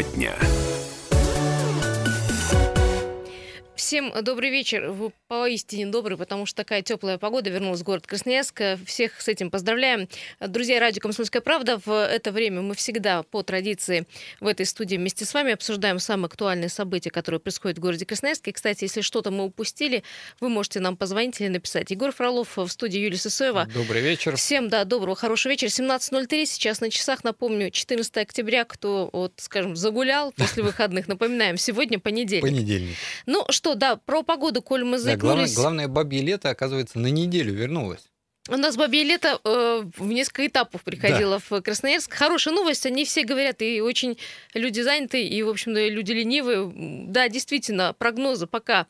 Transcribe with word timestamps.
Тема 0.00 0.16
дня. 0.16 0.59
Всем 3.90 4.12
добрый 4.22 4.50
вечер. 4.50 4.88
Вы 4.92 5.10
поистине 5.26 5.86
добрый, 5.86 6.16
потому 6.16 6.46
что 6.46 6.58
такая 6.58 6.80
теплая 6.80 7.18
погода 7.18 7.50
вернулась 7.50 7.80
в 7.80 7.82
город 7.82 8.06
Красноярск. 8.06 8.62
Всех 8.86 9.20
с 9.20 9.26
этим 9.26 9.50
поздравляем. 9.50 10.08
Друзья, 10.38 10.78
радио 10.78 11.00
«Комсомольская 11.00 11.42
правда». 11.42 11.80
В 11.84 11.90
это 11.90 12.30
время 12.30 12.62
мы 12.62 12.76
всегда 12.76 13.24
по 13.24 13.42
традиции 13.42 14.06
в 14.38 14.46
этой 14.46 14.64
студии 14.64 14.94
вместе 14.94 15.24
с 15.24 15.34
вами 15.34 15.54
обсуждаем 15.54 15.98
самые 15.98 16.26
актуальные 16.26 16.68
события, 16.68 17.10
которые 17.10 17.40
происходят 17.40 17.78
в 17.78 17.80
городе 17.80 18.06
Красноярск. 18.06 18.46
И, 18.46 18.52
кстати, 18.52 18.84
если 18.84 19.00
что-то 19.00 19.32
мы 19.32 19.42
упустили, 19.42 20.04
вы 20.38 20.50
можете 20.50 20.78
нам 20.78 20.96
позвонить 20.96 21.40
или 21.40 21.48
написать. 21.48 21.90
Егор 21.90 22.12
Фролов 22.12 22.58
в 22.58 22.68
студии 22.68 23.00
Юлия 23.00 23.18
Сысоева. 23.18 23.66
Добрый 23.74 24.02
вечер. 24.02 24.36
Всем, 24.36 24.68
да, 24.68 24.84
доброго, 24.84 25.16
хорошего 25.16 25.50
вечера. 25.50 25.68
17.03 25.68 26.46
сейчас 26.46 26.80
на 26.80 26.90
часах. 26.90 27.24
Напомню, 27.24 27.72
14 27.72 28.18
октября, 28.18 28.64
кто, 28.64 29.10
вот, 29.12 29.32
скажем, 29.38 29.74
загулял 29.74 30.30
после 30.30 30.62
выходных. 30.62 31.08
Напоминаем, 31.08 31.56
сегодня 31.56 31.98
понедельник. 31.98 32.44
Понедельник. 32.44 32.96
Ну 33.26 33.44
что, 33.48 33.79
да, 33.80 33.96
про 33.96 34.22
погоду, 34.22 34.62
коль 34.62 34.84
мы 34.84 34.98
Да, 35.02 35.16
главное, 35.16 35.46
заикнулись. 35.46 35.54
главное, 35.56 35.88
бабье 35.88 36.22
лето, 36.22 36.50
оказывается, 36.50 36.98
на 36.98 37.08
неделю 37.08 37.52
вернулось. 37.52 38.10
У 38.48 38.56
нас 38.56 38.76
бабье 38.76 39.04
лето 39.04 39.38
э, 39.44 39.82
в 39.98 40.06
несколько 40.06 40.46
этапов 40.46 40.82
приходило 40.82 41.38
в 41.50 41.60
Красноярск. 41.60 42.14
Хорошая 42.14 42.54
новость, 42.54 42.86
они 42.86 43.04
все 43.04 43.22
говорят, 43.22 43.60
и 43.60 43.82
очень 43.82 44.16
люди 44.54 44.80
заняты, 44.80 45.22
и, 45.22 45.42
в 45.42 45.50
общем-то, 45.50 45.88
люди 45.88 46.12
ленивые. 46.12 46.72
Да, 47.06 47.28
действительно, 47.28 47.92
прогнозы 47.92 48.46
пока 48.46 48.86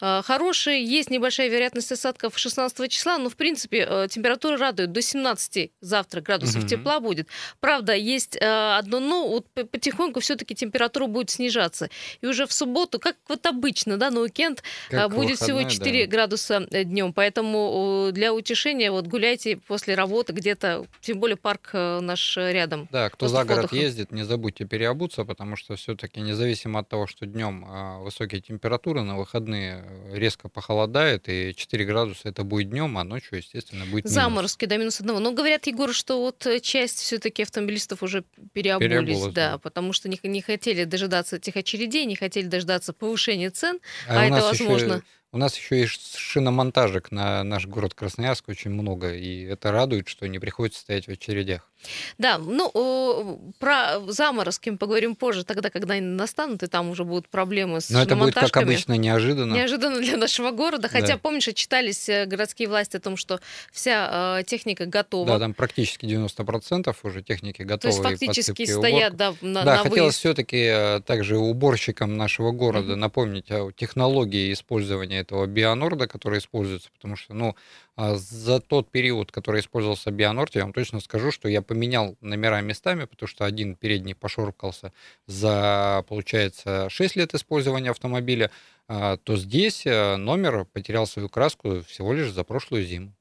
э, 0.00 0.22
хорошие. 0.24 0.84
Есть 0.84 1.10
небольшая 1.10 1.48
вероятность 1.48 1.90
осадков 1.90 2.38
16 2.38 2.90
числа, 2.90 3.18
но, 3.18 3.28
в 3.28 3.34
принципе, 3.34 3.86
э, 3.88 4.06
температура 4.08 4.56
радует. 4.56 4.92
До 4.92 5.02
17 5.02 5.72
завтра 5.80 6.20
градусов 6.20 6.62
Мгм. 6.62 6.68
тепла 6.68 7.00
будет. 7.00 7.26
Правда, 7.58 7.94
есть 7.94 8.36
э, 8.40 8.76
одно 8.78 9.00
но, 9.00 9.28
вот 9.28 9.46
потихоньку 9.50 10.20
все-таки 10.20 10.54
температура 10.54 11.06
будет 11.06 11.30
снижаться. 11.30 11.90
И 12.20 12.26
уже 12.26 12.46
в 12.46 12.52
субботу, 12.52 13.00
как 13.00 13.16
вот 13.28 13.44
обычно, 13.46 13.96
да, 13.96 14.10
на 14.10 14.20
уикенд, 14.20 14.62
Как 14.90 15.00
а, 15.00 15.08
будет 15.08 15.38
всего 15.38 15.58
выходной, 15.58 15.76
4 15.76 16.06
да. 16.06 16.10
градуса 16.10 16.60
днем. 16.70 17.12
Поэтому 17.12 18.08
э, 18.08 18.12
для 18.12 18.32
утешения 18.32 18.91
вот 18.92 19.06
гуляйте 19.06 19.56
после 19.56 19.94
работы 19.94 20.32
где-то, 20.32 20.86
тем 21.00 21.20
более 21.20 21.36
парк 21.36 21.70
э, 21.72 22.00
наш 22.00 22.36
э, 22.36 22.52
рядом. 22.52 22.88
Да, 22.90 23.10
кто 23.10 23.28
за 23.28 23.44
город 23.44 23.64
отдыха. 23.64 23.76
ездит, 23.76 24.12
не 24.12 24.24
забудьте 24.24 24.64
переобуться, 24.64 25.24
потому 25.24 25.56
что 25.56 25.76
все-таки 25.76 26.20
независимо 26.20 26.80
от 26.80 26.88
того, 26.88 27.06
что 27.06 27.26
днем 27.26 27.66
высокие 28.02 28.40
температуры, 28.40 29.02
на 29.02 29.16
выходные 29.16 29.84
э, 29.84 30.18
резко 30.18 30.48
похолодает, 30.48 31.28
и 31.28 31.54
4 31.54 31.84
градуса 31.84 32.28
это 32.28 32.44
будет 32.44 32.70
днем, 32.70 32.96
а 32.98 33.04
ночью, 33.04 33.38
естественно, 33.38 33.84
будет 33.84 34.04
минус. 34.04 34.12
Заморозки 34.12 34.64
до 34.66 34.78
минус 34.78 35.00
одного. 35.00 35.18
Но 35.20 35.32
говорят, 35.32 35.66
Егор, 35.66 35.92
что 35.92 36.20
вот 36.20 36.46
часть 36.62 36.98
все-таки 37.00 37.42
автомобилистов 37.42 38.02
уже 38.02 38.24
переобулись, 38.52 38.90
Переобулась, 38.90 39.34
да, 39.34 39.52
да. 39.52 39.58
потому 39.58 39.92
что 39.92 40.08
не, 40.08 40.18
не 40.22 40.42
хотели 40.42 40.84
дожидаться 40.84 41.36
этих 41.36 41.56
очередей, 41.56 42.04
не 42.04 42.16
хотели 42.16 42.46
дождаться 42.46 42.92
повышения 42.92 43.50
цен. 43.50 43.80
А, 44.08 44.20
А 44.20 44.24
это 44.26 44.42
возможно. 44.42 45.02
У 45.32 45.38
нас 45.38 45.56
еще 45.56 45.82
и 45.82 45.86
шиномонтажек 45.86 47.10
на 47.10 47.42
наш 47.42 47.66
город 47.66 47.94
Красноярск 47.94 48.48
очень 48.48 48.70
много, 48.70 49.14
и 49.14 49.42
это 49.42 49.72
радует, 49.72 50.06
что 50.08 50.28
не 50.28 50.38
приходится 50.38 50.80
стоять 50.80 51.06
в 51.06 51.10
очередях. 51.10 51.71
Да, 52.18 52.38
ну, 52.38 53.40
про 53.58 54.00
заморозки 54.08 54.70
мы 54.70 54.78
поговорим 54.78 55.14
позже, 55.14 55.44
тогда, 55.44 55.70
когда 55.70 55.94
они 55.94 56.06
настанут, 56.06 56.62
и 56.62 56.66
там 56.66 56.90
уже 56.90 57.04
будут 57.04 57.28
проблемы 57.28 57.80
с 57.80 57.90
Но 57.90 58.02
это 58.02 58.16
будет, 58.16 58.34
как 58.34 58.56
обычно, 58.56 58.94
неожиданно. 58.96 59.54
Неожиданно 59.54 60.00
для 60.00 60.16
нашего 60.16 60.50
города. 60.50 60.88
Хотя, 60.88 61.14
Да. 61.14 61.18
помнишь, 61.18 61.48
отчитались 61.48 62.08
э, 62.08 62.26
городские 62.26 62.68
власти 62.68 62.96
о 62.96 63.00
том, 63.00 63.16
что 63.16 63.40
вся 63.72 64.38
э, 64.40 64.44
техника 64.44 64.86
готова. 64.86 65.26
Да, 65.26 65.38
там 65.38 65.54
практически 65.54 66.06
90% 66.06 66.94
уже 67.02 67.22
техники 67.22 67.58
То 67.58 67.64
готовы. 67.64 67.92
есть 68.10 68.22
и 68.22 68.26
фактически 68.26 68.64
стоят 68.64 69.16
да, 69.16 69.34
на, 69.40 69.64
да, 69.64 69.76
на 69.76 69.82
хотелось 69.82 70.16
все-таки 70.16 71.00
также 71.06 71.38
уборщикам 71.38 72.16
нашего 72.16 72.52
города 72.52 72.92
Мгм. 72.92 73.00
напомнить 73.00 73.50
о 73.50 73.70
технологии 73.72 74.52
использования 74.52 75.20
этого 75.20 75.46
бионорда, 75.46 76.06
который 76.06 76.38
используется, 76.38 76.90
потому 76.92 77.16
что, 77.16 77.34
ну, 77.34 77.56
за 77.96 78.60
тот 78.60 78.90
период, 78.90 79.30
который 79.32 79.60
использовался 79.60 80.10
бионорд, 80.10 80.54
я 80.54 80.62
вам 80.62 80.72
точно 80.72 81.00
скажу, 81.00 81.30
что 81.30 81.48
я 81.48 81.62
поменял 81.62 82.16
номера 82.20 82.60
местами, 82.60 83.04
потому 83.04 83.28
что 83.28 83.44
один 83.44 83.76
передний 83.76 84.14
пошоркался 84.14 84.92
за, 85.26 86.04
получается, 86.08 86.88
6 86.88 87.16
лет 87.16 87.34
использования 87.34 87.90
автомобиля, 87.90 88.50
а, 88.88 89.16
то 89.18 89.36
здесь 89.36 89.86
э, 89.86 90.16
номер 90.16 90.64
потерял 90.64 91.06
свою 91.06 91.28
краску 91.28 91.82
всего 91.82 92.12
лишь 92.12 92.30
за 92.30 92.44
прошлую 92.44 92.84
зиму. 92.84 93.12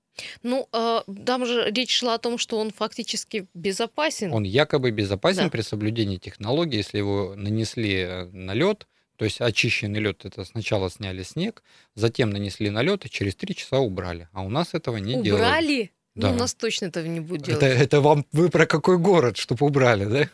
Ну, 0.43 0.67
э, 0.73 1.01
там 1.25 1.45
же 1.45 1.71
речь 1.71 1.91
шла 1.95 2.15
о 2.15 2.17
том, 2.17 2.37
что 2.37 2.57
он 2.59 2.71
фактически 2.71 3.47
безопасен. 3.53 4.33
Он 4.33 4.43
якобы 4.43 4.91
безопасен 4.91 5.45
Да. 5.45 5.49
при 5.49 5.61
соблюдении 5.61 6.17
технологии, 6.17 6.77
если 6.77 6.97
его 6.97 7.33
нанесли 7.35 7.95
э, 7.99 8.25
на 8.25 8.53
лед, 8.53 8.87
то 9.21 9.25
есть 9.25 9.39
очищенный 9.39 9.99
лед, 9.99 10.25
это 10.25 10.43
сначала 10.45 10.89
сняли 10.89 11.21
снег, 11.21 11.61
затем 11.93 12.31
нанесли 12.31 12.71
на 12.71 12.81
лед 12.81 13.05
и 13.05 13.09
через 13.11 13.35
три 13.35 13.53
часа 13.55 13.77
убрали. 13.77 14.27
А 14.33 14.41
у 14.41 14.49
нас 14.49 14.73
этого 14.73 14.97
не 14.97 15.21
делают. 15.21 15.45
Убрали? 15.45 15.91
Ну, 16.15 16.21
Да. 16.23 16.31
у 16.31 16.33
нас 16.33 16.55
точно 16.55 16.85
этого 16.85 17.05
не 17.05 17.19
будет 17.19 17.43
делать. 17.43 17.61
Это, 17.61 17.71
это 17.71 18.01
вам 18.01 18.25
вы 18.31 18.49
про 18.49 18.65
какой 18.65 18.97
город, 18.97 19.37
чтобы 19.37 19.67
убрали, 19.67 20.05
да? 20.05 20.29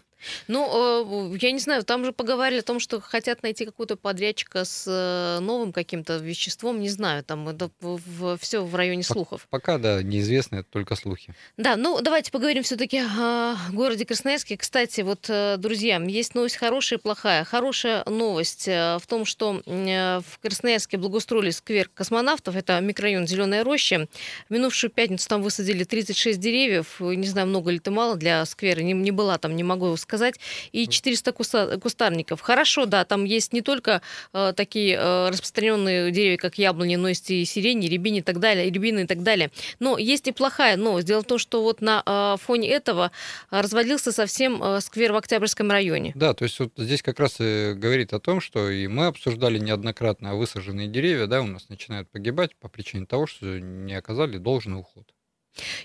Ну, 0.47 1.33
э, 1.33 1.37
я 1.41 1.51
не 1.51 1.59
знаю, 1.59 1.83
там 1.83 2.05
же 2.05 2.11
поговорили 2.11 2.59
о 2.59 2.63
том, 2.63 2.79
что 2.79 2.99
хотят 2.99 3.43
найти 3.43 3.65
какого-то 3.65 3.95
подрядчика 3.95 4.65
с 4.65 4.85
э, 4.87 5.39
новым 5.39 5.73
каким-то 5.73 6.17
веществом, 6.17 6.79
не 6.79 6.89
знаю, 6.89 7.23
там 7.23 7.47
это 7.49 7.69
все 8.39 8.63
в 8.63 8.75
районе 8.75 9.03
слухов. 9.03 9.47
Пока, 9.49 9.77
да, 9.77 10.01
неизвестно, 10.01 10.57
это 10.57 10.69
только 10.69 10.95
слухи. 10.95 11.33
Да, 11.57 11.75
ну 11.75 12.01
давайте 12.01 12.31
поговорим 12.31 12.63
все-таки 12.63 12.99
о 12.99 13.55
городе 13.71 14.05
Красноярске. 14.05 14.57
Кстати, 14.57 15.01
вот, 15.01 15.25
э, 15.29 15.57
друзья, 15.57 15.97
есть 15.97 16.35
новость 16.35 16.57
хорошая 16.57 16.99
и 16.99 17.01
плохая. 17.01 17.43
Хорошая 17.43 18.03
новость 18.05 18.67
в 18.67 19.01
том, 19.07 19.25
что 19.25 19.61
в 19.65 20.39
Красноярске 20.41 20.97
благоустроили 20.97 21.51
сквер 21.51 21.89
космонавтов. 21.93 22.55
Это 22.55 22.79
микрорайон 22.79 23.27
Зеленая 23.27 23.63
роща. 23.63 24.07
В 24.49 24.53
минувшую 24.53 24.91
пятницу 24.91 25.27
там 25.27 25.41
высадили 25.41 25.83
36 25.83 26.39
деревьев. 26.39 26.99
Не 26.99 27.27
знаю, 27.27 27.47
много 27.47 27.71
ли 27.71 27.77
это 27.77 27.91
мало 27.91 28.15
для 28.15 28.45
сквера. 28.45 28.81
Не, 28.81 28.93
не 28.93 29.11
была 29.11 29.37
там, 29.37 29.55
не 29.55 29.63
могу 29.63 29.95
сказать. 29.95 30.06
И 30.71 30.87
400 30.87 31.31
куста- 31.31 31.79
кустарников. 31.79 32.41
Хорошо, 32.41 32.85
да, 32.85 33.05
там 33.05 33.25
есть 33.25 33.53
не 33.53 33.61
только 33.61 34.01
э, 34.33 34.53
такие 34.55 34.95
э, 34.95 35.29
распространенные 35.29 36.11
деревья, 36.11 36.37
как 36.37 36.57
яблони, 36.57 36.95
но 36.95 37.09
есть 37.09 37.29
и 37.31 37.45
сирень, 37.45 37.83
и 37.83 37.89
рябины 37.89 38.17
и 38.17 38.21
так 38.21 38.39
далее, 38.39 38.67
и 38.67 38.71
рябины 38.71 39.01
и 39.01 39.05
так 39.05 39.23
далее. 39.23 39.51
Но 39.79 39.97
есть 39.97 40.27
и 40.27 40.31
плохая 40.31 40.77
новость. 40.77 41.07
Дело 41.07 41.21
в 41.21 41.25
том, 41.25 41.37
что 41.37 41.61
вот 41.63 41.81
на 41.81 42.03
э, 42.05 42.37
фоне 42.41 42.69
этого 42.69 43.11
э, 43.51 43.61
развалился 43.61 44.11
совсем 44.11 44.61
э, 44.63 44.81
сквер 44.81 45.13
в 45.13 45.17
Октябрьском 45.17 45.69
районе. 45.69 46.13
Да, 46.15 46.33
то 46.33 46.43
есть 46.43 46.59
вот 46.59 46.71
здесь 46.77 47.01
как 47.01 47.19
раз 47.19 47.37
и 47.39 47.73
говорит 47.73 48.13
о 48.13 48.19
том, 48.19 48.41
что 48.41 48.69
и 48.69 48.87
мы 48.87 49.07
обсуждали 49.07 49.59
неоднократно 49.59 50.35
высаженные 50.35 50.87
деревья, 50.87 51.27
да, 51.27 51.41
у 51.41 51.47
нас 51.47 51.69
начинают 51.69 52.09
погибать 52.09 52.55
по 52.55 52.69
причине 52.69 53.05
того, 53.05 53.27
что 53.27 53.59
не 53.59 53.93
оказали 53.93 54.37
должный 54.37 54.79
уход. 54.79 55.13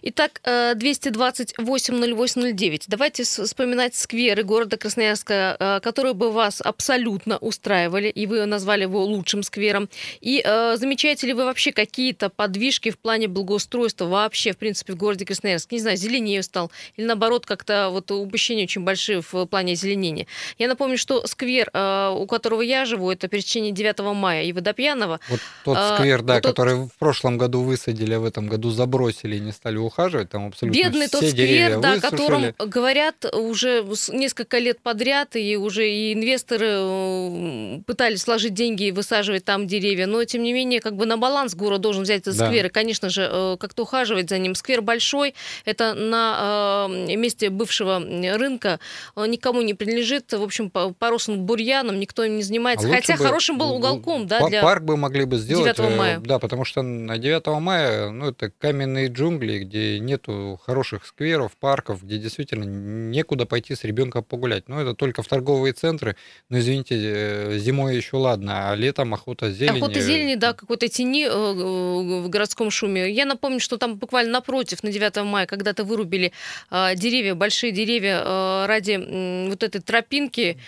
Итак, 0.03 0.41
э, 0.45 0.75
228-08-09. 0.75 2.85
Давайте 2.89 3.25
с- 3.25 3.43
вспоминать 3.45 3.95
скверы 3.95 4.43
города 4.43 4.77
Красноярска, 4.77 5.57
э, 5.59 5.81
которые 5.81 6.15
бы 6.15 6.31
вас 6.31 6.61
абсолютно 6.61 7.39
устраивали, 7.39 8.09
и 8.09 8.27
вы 8.27 8.45
назвали 8.47 8.83
его 8.83 9.05
лучшим 9.05 9.43
сквером. 9.43 9.89
И 10.21 10.43
э, 10.45 10.77
замечаете 10.77 11.27
ли 11.27 11.33
вы 11.33 11.45
вообще 11.45 11.73
какие-то 11.73 12.29
подвижки 12.31 12.91
в 12.91 12.99
плане 12.99 13.29
благоустройства 13.29 14.07
вообще, 14.07 14.53
в 14.53 14.59
принципе, 14.59 14.93
в 14.93 14.97
городе 14.97 15.25
Красноярск? 15.25 15.73
Не 15.73 15.79
знаю, 15.81 15.97
зеленее 15.97 16.43
стал, 16.43 16.71
или 16.97 17.07
наоборот, 17.07 17.47
как-то 17.47 17.89
вот 17.91 18.11
упущения 18.11 18.65
очень 18.65 18.83
большие 18.83 19.23
в 19.23 19.47
плане 19.47 19.73
озеленения. 19.75 20.27
Я 20.59 20.69
напомню, 20.69 20.99
что 20.99 21.27
сквер, 21.27 21.71
э, 21.73 22.15
у 22.17 22.27
которого 22.27 22.63
я 22.63 22.85
живу, 22.85 23.11
это 23.11 23.29
пересечение 23.29 23.73
9 23.73 24.15
мая 24.15 24.45
и 24.45 24.53
Водопьянова, 24.53 25.21
Вот 25.29 25.41
тот 25.65 25.77
А, 25.79 25.97
сквер, 25.97 26.23
да, 26.23 26.35
вот 26.35 26.43
тот- 26.43 26.53
который 26.53 26.75
в 26.75 26.91
прошлом 26.99 27.39
году 27.39 27.63
высадили, 27.63 28.15
а 28.15 28.21
в 28.21 28.25
этом 28.25 28.49
году 28.49 28.71
забросили 28.71 29.39
не 29.39 29.53
стали 29.63 29.77
ухаживать, 29.77 30.29
там 30.29 30.49
абсолютно 30.49 30.77
Бедный 30.77 31.07
все 31.07 31.21
тот 31.21 31.31
сквер, 31.31 31.79
да, 31.79 31.93
о 31.93 32.01
котором 32.01 32.53
говорят 32.59 33.25
уже 33.33 33.85
несколько 34.09 34.59
лет 34.59 34.81
подряд, 34.81 35.37
и 35.37 35.57
уже 35.57 35.89
и 35.89 36.15
инвесторы 36.15 36.67
э, 36.69 37.79
пытались 37.87 38.23
сложить 38.23 38.55
деньги 38.55 38.89
и 38.89 38.91
высаживать 38.91 39.45
там 39.45 39.69
деревья, 39.69 40.07
но 40.07 40.25
тем 40.25 40.43
не 40.43 40.53
менее, 40.53 40.81
как 40.81 40.97
бы 40.97 41.07
на 41.07 41.17
баланс 41.17 41.55
город 41.55 41.81
должен 41.81 42.03
взять 42.03 42.23
этот 42.23 42.37
Да. 42.37 42.49
сквер, 42.49 42.67
и, 42.67 42.69
конечно 42.71 43.09
же, 43.09 43.29
э, 43.31 43.57
как-то 43.61 43.83
ухаживать 43.85 44.29
за 44.31 44.39
ним. 44.39 44.57
Сквер 44.57 44.83
большой, 44.83 45.37
это 45.65 45.95
на 45.95 46.89
э, 46.91 47.15
месте 47.15 47.49
бывшего 47.49 48.01
рынка, 48.37 48.81
э, 49.15 49.27
никому 49.29 49.63
не 49.63 49.75
принадлежит, 49.75 50.33
в 50.33 50.43
общем, 50.43 50.71
по- 50.71 50.93
поросшим 50.93 51.39
бурьяном, 51.39 52.01
никто 52.01 52.25
им 52.25 52.37
не 52.37 52.43
занимается, 52.43 52.89
А 52.89 52.91
хотя 52.91 53.17
бы 53.17 53.25
хорошим 53.25 53.59
был 53.59 53.71
уголком, 53.77 54.27
да, 54.27 54.45
для... 54.49 54.61
Парк 54.61 54.83
бы 54.83 54.97
могли 54.97 55.25
бы 55.25 55.37
сделать. 55.37 55.77
9 55.77 55.93
э, 55.93 55.97
мая. 55.97 56.19
Да, 56.19 56.41
потому 56.41 56.65
что 56.65 56.83
на 56.83 57.17
9 57.17 57.47
мая, 57.61 58.11
ну, 58.11 58.31
это 58.31 58.51
каменные 58.59 59.07
джунгли, 59.07 59.52
где 59.59 59.99
нету 59.99 60.61
хороших 60.65 61.07
скверов, 61.07 61.57
парков, 61.57 62.03
где 62.03 62.19
действительно 62.19 62.65
некуда 62.65 63.47
пойти 63.47 63.75
с 63.75 63.85
ребенком 63.85 64.25
погулять. 64.25 64.69
Ну, 64.69 64.81
это 64.81 64.95
только 64.95 65.23
в 65.23 65.29
торговые 65.29 65.73
центры. 65.73 66.17
Но, 66.49 66.59
извините, 66.59 66.97
э, 66.99 67.59
зимой 67.59 67.97
еще 67.97 68.17
ладно, 68.17 68.71
а 68.71 68.75
летом 68.75 69.15
охота 69.15 69.51
зелени. 69.51 69.79
Охота 69.79 70.01
зелени, 70.01 70.35
да, 70.35 70.53
какой-то 70.53 70.89
тени 70.89 71.27
э, 71.27 71.31
э, 71.31 72.23
в 72.23 72.29
городском 72.29 72.71
шуме. 72.71 73.11
Я 73.11 73.25
напомню, 73.25 73.61
что 73.61 73.79
там 73.79 73.97
буквально 73.97 74.33
напротив, 74.33 74.83
на 74.83 74.93
9 74.93 75.17
мая, 75.25 75.47
когда-то 75.47 75.85
вырубили 75.85 76.33
э, 76.71 76.95
деревья, 76.97 77.35
большие 77.35 77.73
деревья 77.73 78.23
э, 78.25 78.67
ради 78.67 79.49
вот 79.49 79.63
этой 79.63 79.81
тропинки. 79.81 80.59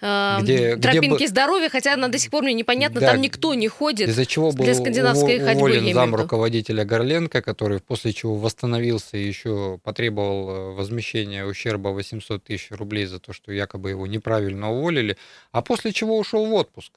Э, 0.00 0.38
где, 0.40 0.76
тропинки 0.76 1.16
где 1.16 1.28
здоровья, 1.28 1.68
хотя 1.68 1.94
она 1.94 2.08
до 2.08 2.18
сих 2.18 2.30
пор 2.30 2.42
мне 2.42 2.54
непонятно, 2.54 3.00
да, 3.00 3.12
там 3.12 3.20
никто 3.20 3.54
не 3.54 3.68
ходит. 3.68 4.08
Из-за 4.08 4.26
чего 4.26 4.52
был 4.52 4.64
для 4.64 4.74
скандинавской 4.74 5.38
ув- 5.38 5.44
ходьбы, 5.44 5.58
уволен 5.58 5.94
зам 5.94 6.14
руководителя 6.14 6.84
Горленко, 6.84 7.42
который 7.42 7.80
после 7.80 8.12
чего 8.12 8.36
восстановился 8.36 9.16
и 9.16 9.26
еще 9.26 9.78
потребовал 9.82 10.50
э, 10.50 10.74
возмещения 10.74 11.44
ущерба 11.44 11.88
800 11.88 12.42
тысяч 12.44 12.70
рублей 12.70 13.06
за 13.06 13.18
то, 13.18 13.32
что 13.32 13.52
якобы 13.52 13.90
его 13.90 14.06
неправильно 14.06 14.70
уволили, 14.72 15.16
а 15.52 15.62
после 15.62 15.92
чего 15.92 16.18
ушел 16.18 16.46
в 16.46 16.54
отпуск. 16.54 16.92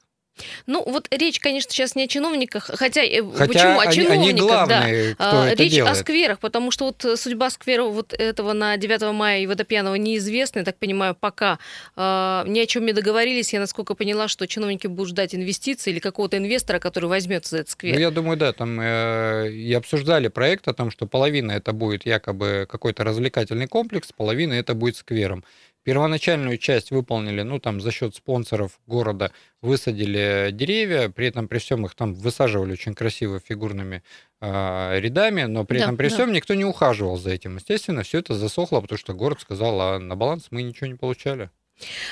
Ну, 0.66 0.82
вот 0.84 1.06
речь, 1.10 1.38
конечно, 1.38 1.70
сейчас 1.70 1.94
не 1.94 2.04
о 2.04 2.08
чиновниках, 2.08 2.70
хотя, 2.74 3.02
э, 3.02 3.22
хотя 3.22 3.46
почему? 3.46 3.78
О 3.80 3.92
чиновниках, 3.92 4.28
они 4.28 4.40
главные, 4.40 5.08
да. 5.10 5.14
Кто 5.14 5.40
а, 5.42 5.54
речь 5.54 5.72
делает. 5.72 5.92
о 5.92 5.94
скверах, 5.94 6.38
потому 6.40 6.70
что 6.70 6.86
вот 6.86 7.04
э, 7.04 7.16
судьба 7.16 7.50
сквера 7.50 7.84
вот 7.84 8.12
этого 8.12 8.52
на 8.52 8.76
9 8.76 9.12
мая 9.12 9.40
и 9.40 9.46
Водопьянова 9.46 9.94
неизвестна, 9.94 10.60
я 10.60 10.64
так 10.64 10.76
понимаю, 10.76 11.16
пока 11.18 11.58
а, 11.94 12.44
ни 12.46 12.58
о 12.58 12.66
чем 12.66 12.84
не 12.84 12.92
договорились. 12.92 13.52
Я, 13.52 13.60
насколько 13.60 13.94
поняла, 13.94 14.28
что 14.28 14.46
чиновники 14.46 14.86
будут 14.88 15.10
ждать 15.10 15.34
инвестиций 15.34 15.92
или 15.92 16.00
какого-то 16.00 16.36
инвестора, 16.36 16.78
который 16.80 17.08
возьмет 17.08 17.46
за 17.46 17.58
этот 17.58 17.70
сквер. 17.70 17.94
Ну, 17.94 18.00
я 18.00 18.10
думаю, 18.10 18.36
да, 18.36 18.52
там 18.52 18.80
э, 18.80 19.50
и 19.52 19.72
обсуждали 19.72 20.28
проект 20.28 20.66
о 20.66 20.74
том, 20.74 20.90
что 20.90 21.06
половина 21.06 21.52
это 21.52 21.72
будет 21.72 22.06
якобы 22.06 22.66
какой-то 22.68 23.04
развлекательный 23.04 23.68
комплекс, 23.68 24.10
половина 24.12 24.54
это 24.54 24.74
будет 24.74 24.96
сквером. 24.96 25.44
Первоначальную 25.84 26.56
часть 26.56 26.90
выполнили, 26.90 27.42
ну, 27.42 27.60
там, 27.60 27.80
за 27.80 27.92
счет 27.92 28.14
спонсоров 28.14 28.80
города 28.86 29.32
высадили 29.60 30.48
деревья, 30.50 31.10
при 31.10 31.26
этом 31.26 31.46
при 31.46 31.58
всем 31.58 31.84
их 31.84 31.94
там 31.94 32.14
высаживали 32.14 32.72
очень 32.72 32.94
красиво 32.94 33.38
фигурными 33.38 34.02
э, 34.40 35.00
рядами, 35.00 35.42
но 35.42 35.64
при 35.66 35.78
да, 35.78 35.84
этом 35.84 35.98
при 35.98 36.08
да. 36.08 36.14
всем 36.14 36.32
никто 36.32 36.54
не 36.54 36.64
ухаживал 36.64 37.18
за 37.18 37.30
этим. 37.32 37.56
Естественно, 37.56 38.02
все 38.02 38.20
это 38.20 38.34
засохло, 38.34 38.80
потому 38.80 38.98
что 38.98 39.12
город 39.12 39.40
сказал, 39.40 39.78
а 39.80 39.98
на 39.98 40.16
баланс 40.16 40.46
мы 40.50 40.62
ничего 40.62 40.86
не 40.86 40.94
получали. 40.94 41.50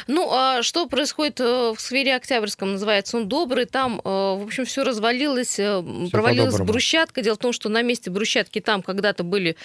Ну, 0.07 0.29
а 0.33 0.63
что 0.63 0.87
происходит 0.87 1.41
э, 1.41 1.73
в 1.77 1.81
сфере 1.81 2.17
Октябрьском? 2.17 2.73
Называется 2.73 3.17
он 3.17 3.29
добрый. 3.29 3.67
Там, 3.67 4.01
э, 4.05 4.09
в 4.09 4.45
общем, 4.45 4.65
все 4.65 4.83
развалилось, 4.83 5.59
э, 5.59 5.83
все 5.83 6.11
провалилась 6.11 6.59
брусчатка. 6.59 7.23
Дело 7.23 7.37
в 7.37 7.39
том, 7.39 7.53
что 7.53 7.69
на 7.69 7.83
месте 7.83 8.11
брусчатки 8.11 8.61
там 8.61 8.83
когда-то 8.83 9.23
были 9.23 9.57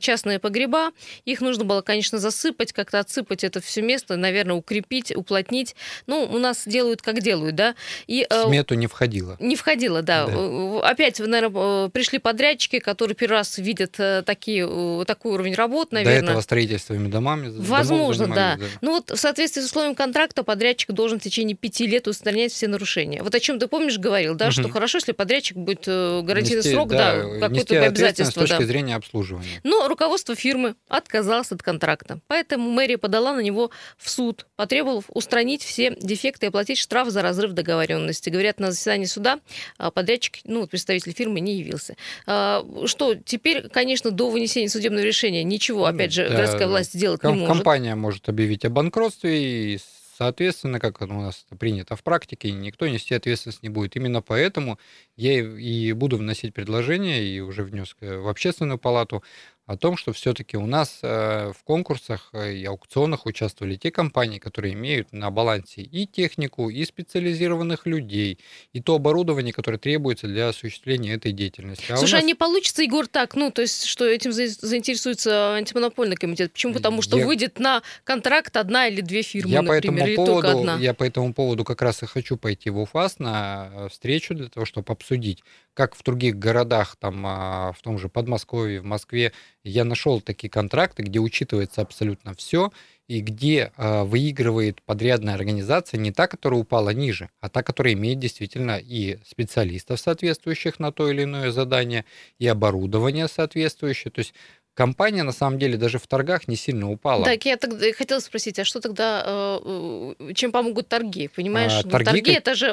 частные 0.00 0.38
погреба. 0.38 0.90
Их 1.24 1.40
нужно 1.40 1.64
было, 1.64 1.80
конечно, 1.80 2.18
засыпать, 2.18 2.72
как-то 2.72 2.98
отсыпать 2.98 3.44
это 3.44 3.60
все 3.60 3.82
место, 3.82 4.16
наверное, 4.16 4.54
укрепить, 4.54 5.14
уплотнить. 5.14 5.74
Ну, 6.06 6.24
у 6.24 6.38
нас 6.38 6.66
делают, 6.66 7.02
как 7.02 7.20
делают, 7.20 7.54
да. 7.54 7.74
И, 8.06 8.26
в 8.28 8.48
смету 8.48 8.74
не 8.74 8.86
входило. 8.86 9.36
Не 9.40 9.56
входило, 9.56 10.02
да. 10.02 10.26
да. 10.26 10.88
Опять, 10.88 11.20
наверное, 11.20 11.88
пришли 11.88 12.18
подрядчики, 12.18 12.78
которые 12.78 13.14
первый 13.14 13.34
раз 13.34 13.58
видят 13.58 13.92
такие, 14.24 15.04
такой 15.06 15.32
уровень 15.32 15.54
работ, 15.54 15.92
наверное. 15.92 16.20
До 16.20 16.26
этого 16.26 16.40
строительствами 16.40 17.08
домами. 17.08 17.52
Возможно, 17.56 18.26
да. 18.26 18.56
да. 18.58 18.66
Ну 18.80 18.92
вот, 18.92 19.10
соответственно, 19.14 19.37
соответствии 19.38 19.60
с 19.60 19.66
условием 19.66 19.94
контракта 19.94 20.42
подрядчик 20.42 20.90
должен 20.90 21.20
в 21.20 21.22
течение 21.22 21.56
пяти 21.56 21.86
лет 21.86 22.08
устранять 22.08 22.52
все 22.52 22.66
нарушения. 22.66 23.22
Вот 23.22 23.34
о 23.34 23.40
чем 23.40 23.60
ты 23.60 23.68
помнишь 23.68 23.98
говорил, 23.98 24.34
да, 24.34 24.46
угу. 24.46 24.52
что 24.52 24.68
хорошо, 24.68 24.98
если 24.98 25.12
подрядчик 25.12 25.56
будет 25.56 25.84
э, 25.86 26.22
гарантийный 26.22 26.58
нести, 26.58 26.72
срок, 26.72 26.88
да, 26.88 27.22
да 27.22 27.48
какое-то 27.48 27.84
обязательство. 27.84 28.40
С 28.40 28.48
точки 28.48 28.60
да. 28.60 28.66
зрения 28.66 28.96
обслуживания. 28.96 29.60
Но 29.62 29.86
руководство 29.86 30.34
фирмы 30.34 30.74
отказалось 30.88 31.52
от 31.52 31.62
контракта. 31.62 32.20
Поэтому 32.26 32.68
мэрия 32.70 32.98
подала 32.98 33.32
на 33.32 33.40
него 33.40 33.70
в 33.96 34.10
суд, 34.10 34.46
потребовав 34.56 35.04
устранить 35.10 35.62
все 35.62 35.94
дефекты 36.00 36.46
и 36.46 36.48
оплатить 36.48 36.78
штраф 36.78 37.08
за 37.08 37.22
разрыв 37.22 37.52
договоренности. 37.52 38.30
Говорят, 38.30 38.58
на 38.58 38.72
заседании 38.72 39.06
суда 39.06 39.38
а, 39.76 39.92
подрядчик, 39.92 40.38
ну, 40.44 40.66
представитель 40.66 41.12
фирмы 41.12 41.38
не 41.38 41.58
явился. 41.58 41.96
А, 42.26 42.66
что, 42.86 43.14
теперь, 43.14 43.68
конечно, 43.68 44.10
до 44.10 44.30
вынесения 44.30 44.68
судебного 44.68 45.04
решения 45.04 45.44
ничего, 45.44 45.86
опять 45.86 46.12
же, 46.12 46.28
да, 46.28 46.34
городская 46.34 46.66
власть 46.66 46.94
сделать 46.94 47.22
не 47.22 47.32
может. 47.32 47.48
Компания 47.48 47.94
может 47.94 48.28
объявить 48.28 48.64
о 48.64 48.70
банкротстве 48.70 49.27
и, 49.28 49.78
соответственно, 50.16 50.80
как 50.80 51.00
у 51.00 51.06
нас 51.06 51.44
это 51.46 51.56
принято 51.56 51.94
в 51.96 52.02
практике, 52.02 52.50
никто 52.52 52.88
нести 52.88 53.14
ответственность 53.14 53.62
не 53.62 53.68
будет. 53.68 53.96
Именно 53.96 54.22
поэтому 54.22 54.78
я 55.16 55.38
и 55.40 55.92
буду 55.92 56.16
вносить 56.16 56.54
предложение, 56.54 57.24
и 57.24 57.40
уже 57.40 57.62
внес 57.62 57.94
в 58.00 58.28
общественную 58.28 58.78
палату, 58.78 59.22
о 59.68 59.76
том, 59.76 59.98
что 59.98 60.14
все-таки 60.14 60.56
у 60.56 60.66
нас 60.66 61.00
э, 61.02 61.52
в 61.52 61.62
конкурсах 61.62 62.30
э, 62.32 62.54
и 62.54 62.64
аукционах 62.64 63.26
участвовали 63.26 63.76
те 63.76 63.90
компании, 63.90 64.38
которые 64.38 64.72
имеют 64.72 65.12
на 65.12 65.30
балансе 65.30 65.82
и 65.82 66.06
технику, 66.06 66.70
и 66.70 66.82
специализированных 66.86 67.84
людей, 67.84 68.38
и 68.72 68.80
то 68.80 68.94
оборудование, 68.94 69.52
которое 69.52 69.76
требуется 69.76 70.26
для 70.26 70.48
осуществления 70.48 71.12
этой 71.12 71.32
деятельности. 71.32 71.92
А 71.92 71.98
Слушай, 71.98 72.14
нас... 72.14 72.22
а 72.22 72.26
не 72.26 72.34
получится, 72.34 72.82
Егор, 72.82 73.06
так, 73.06 73.34
ну, 73.34 73.50
то 73.50 73.60
есть, 73.60 73.84
что 73.84 74.06
этим 74.06 74.32
заинтересуется 74.32 75.56
антимонопольный 75.56 76.16
комитет? 76.16 76.54
Почему? 76.54 76.72
Потому 76.72 77.02
что 77.02 77.18
я... 77.18 77.26
выйдет 77.26 77.58
на 77.58 77.82
контракт 78.04 78.56
одна 78.56 78.88
или 78.88 79.02
две 79.02 79.20
фирмы, 79.20 79.52
я 79.52 79.60
например, 79.60 80.04
по 80.04 80.08
или 80.08 80.16
поводу, 80.16 80.32
только 80.32 80.52
одна? 80.52 80.78
Я 80.78 80.94
по 80.94 81.04
этому 81.04 81.34
поводу 81.34 81.64
как 81.64 81.82
раз 81.82 82.02
и 82.02 82.06
хочу 82.06 82.38
пойти 82.38 82.70
в 82.70 82.78
УФАС 82.78 83.18
на 83.18 83.68
э, 83.70 83.88
встречу 83.90 84.34
для 84.34 84.48
того, 84.48 84.64
чтобы 84.64 84.90
обсудить, 84.94 85.44
как 85.74 85.94
в 85.94 86.02
других 86.02 86.36
городах, 86.36 86.96
там, 86.96 87.22
а, 87.24 87.72
в 87.72 87.82
том 87.82 87.98
же 87.98 88.08
Подмосковье, 88.08 88.80
в 88.80 88.84
Москве, 88.84 89.32
я 89.68 89.84
нашел 89.84 90.20
такие 90.20 90.50
контракты, 90.50 91.02
где 91.02 91.18
учитывается 91.18 91.82
абсолютно 91.82 92.34
все, 92.34 92.72
и 93.08 93.20
где 93.20 93.72
э, 93.76 94.02
выигрывает 94.02 94.82
подрядная 94.82 95.34
организация 95.34 95.98
не 95.98 96.12
та, 96.12 96.26
которая 96.26 96.60
упала 96.60 96.90
ниже, 96.90 97.30
а 97.40 97.48
та, 97.48 97.62
которая 97.62 97.94
имеет 97.94 98.18
действительно 98.18 98.78
и 98.78 99.18
специалистов, 99.26 99.98
соответствующих 99.98 100.78
на 100.78 100.92
то 100.92 101.10
или 101.10 101.24
иное 101.24 101.50
задание, 101.50 102.04
и 102.38 102.46
оборудование 102.46 103.28
соответствующее. 103.28 104.10
То 104.10 104.18
есть 104.20 104.34
компания 104.78 105.24
на 105.24 105.32
самом 105.32 105.58
деле 105.58 105.76
даже 105.76 105.98
в 105.98 106.06
торгах 106.06 106.46
не 106.46 106.54
сильно 106.54 106.88
упала. 106.88 107.24
Так, 107.24 107.44
я 107.44 107.56
тогда 107.56 107.84
хотела 107.92 108.20
спросить, 108.20 108.60
а 108.60 108.64
что 108.64 108.80
тогда, 108.80 109.24
э, 109.26 110.14
э, 110.20 110.34
чем 110.34 110.52
помогут 110.52 110.86
торги? 110.86 111.26
Понимаешь, 111.26 111.72
а, 111.72 111.82
торги, 111.82 112.04
торги 112.04 112.32
это 112.32 112.54
же 112.54 112.68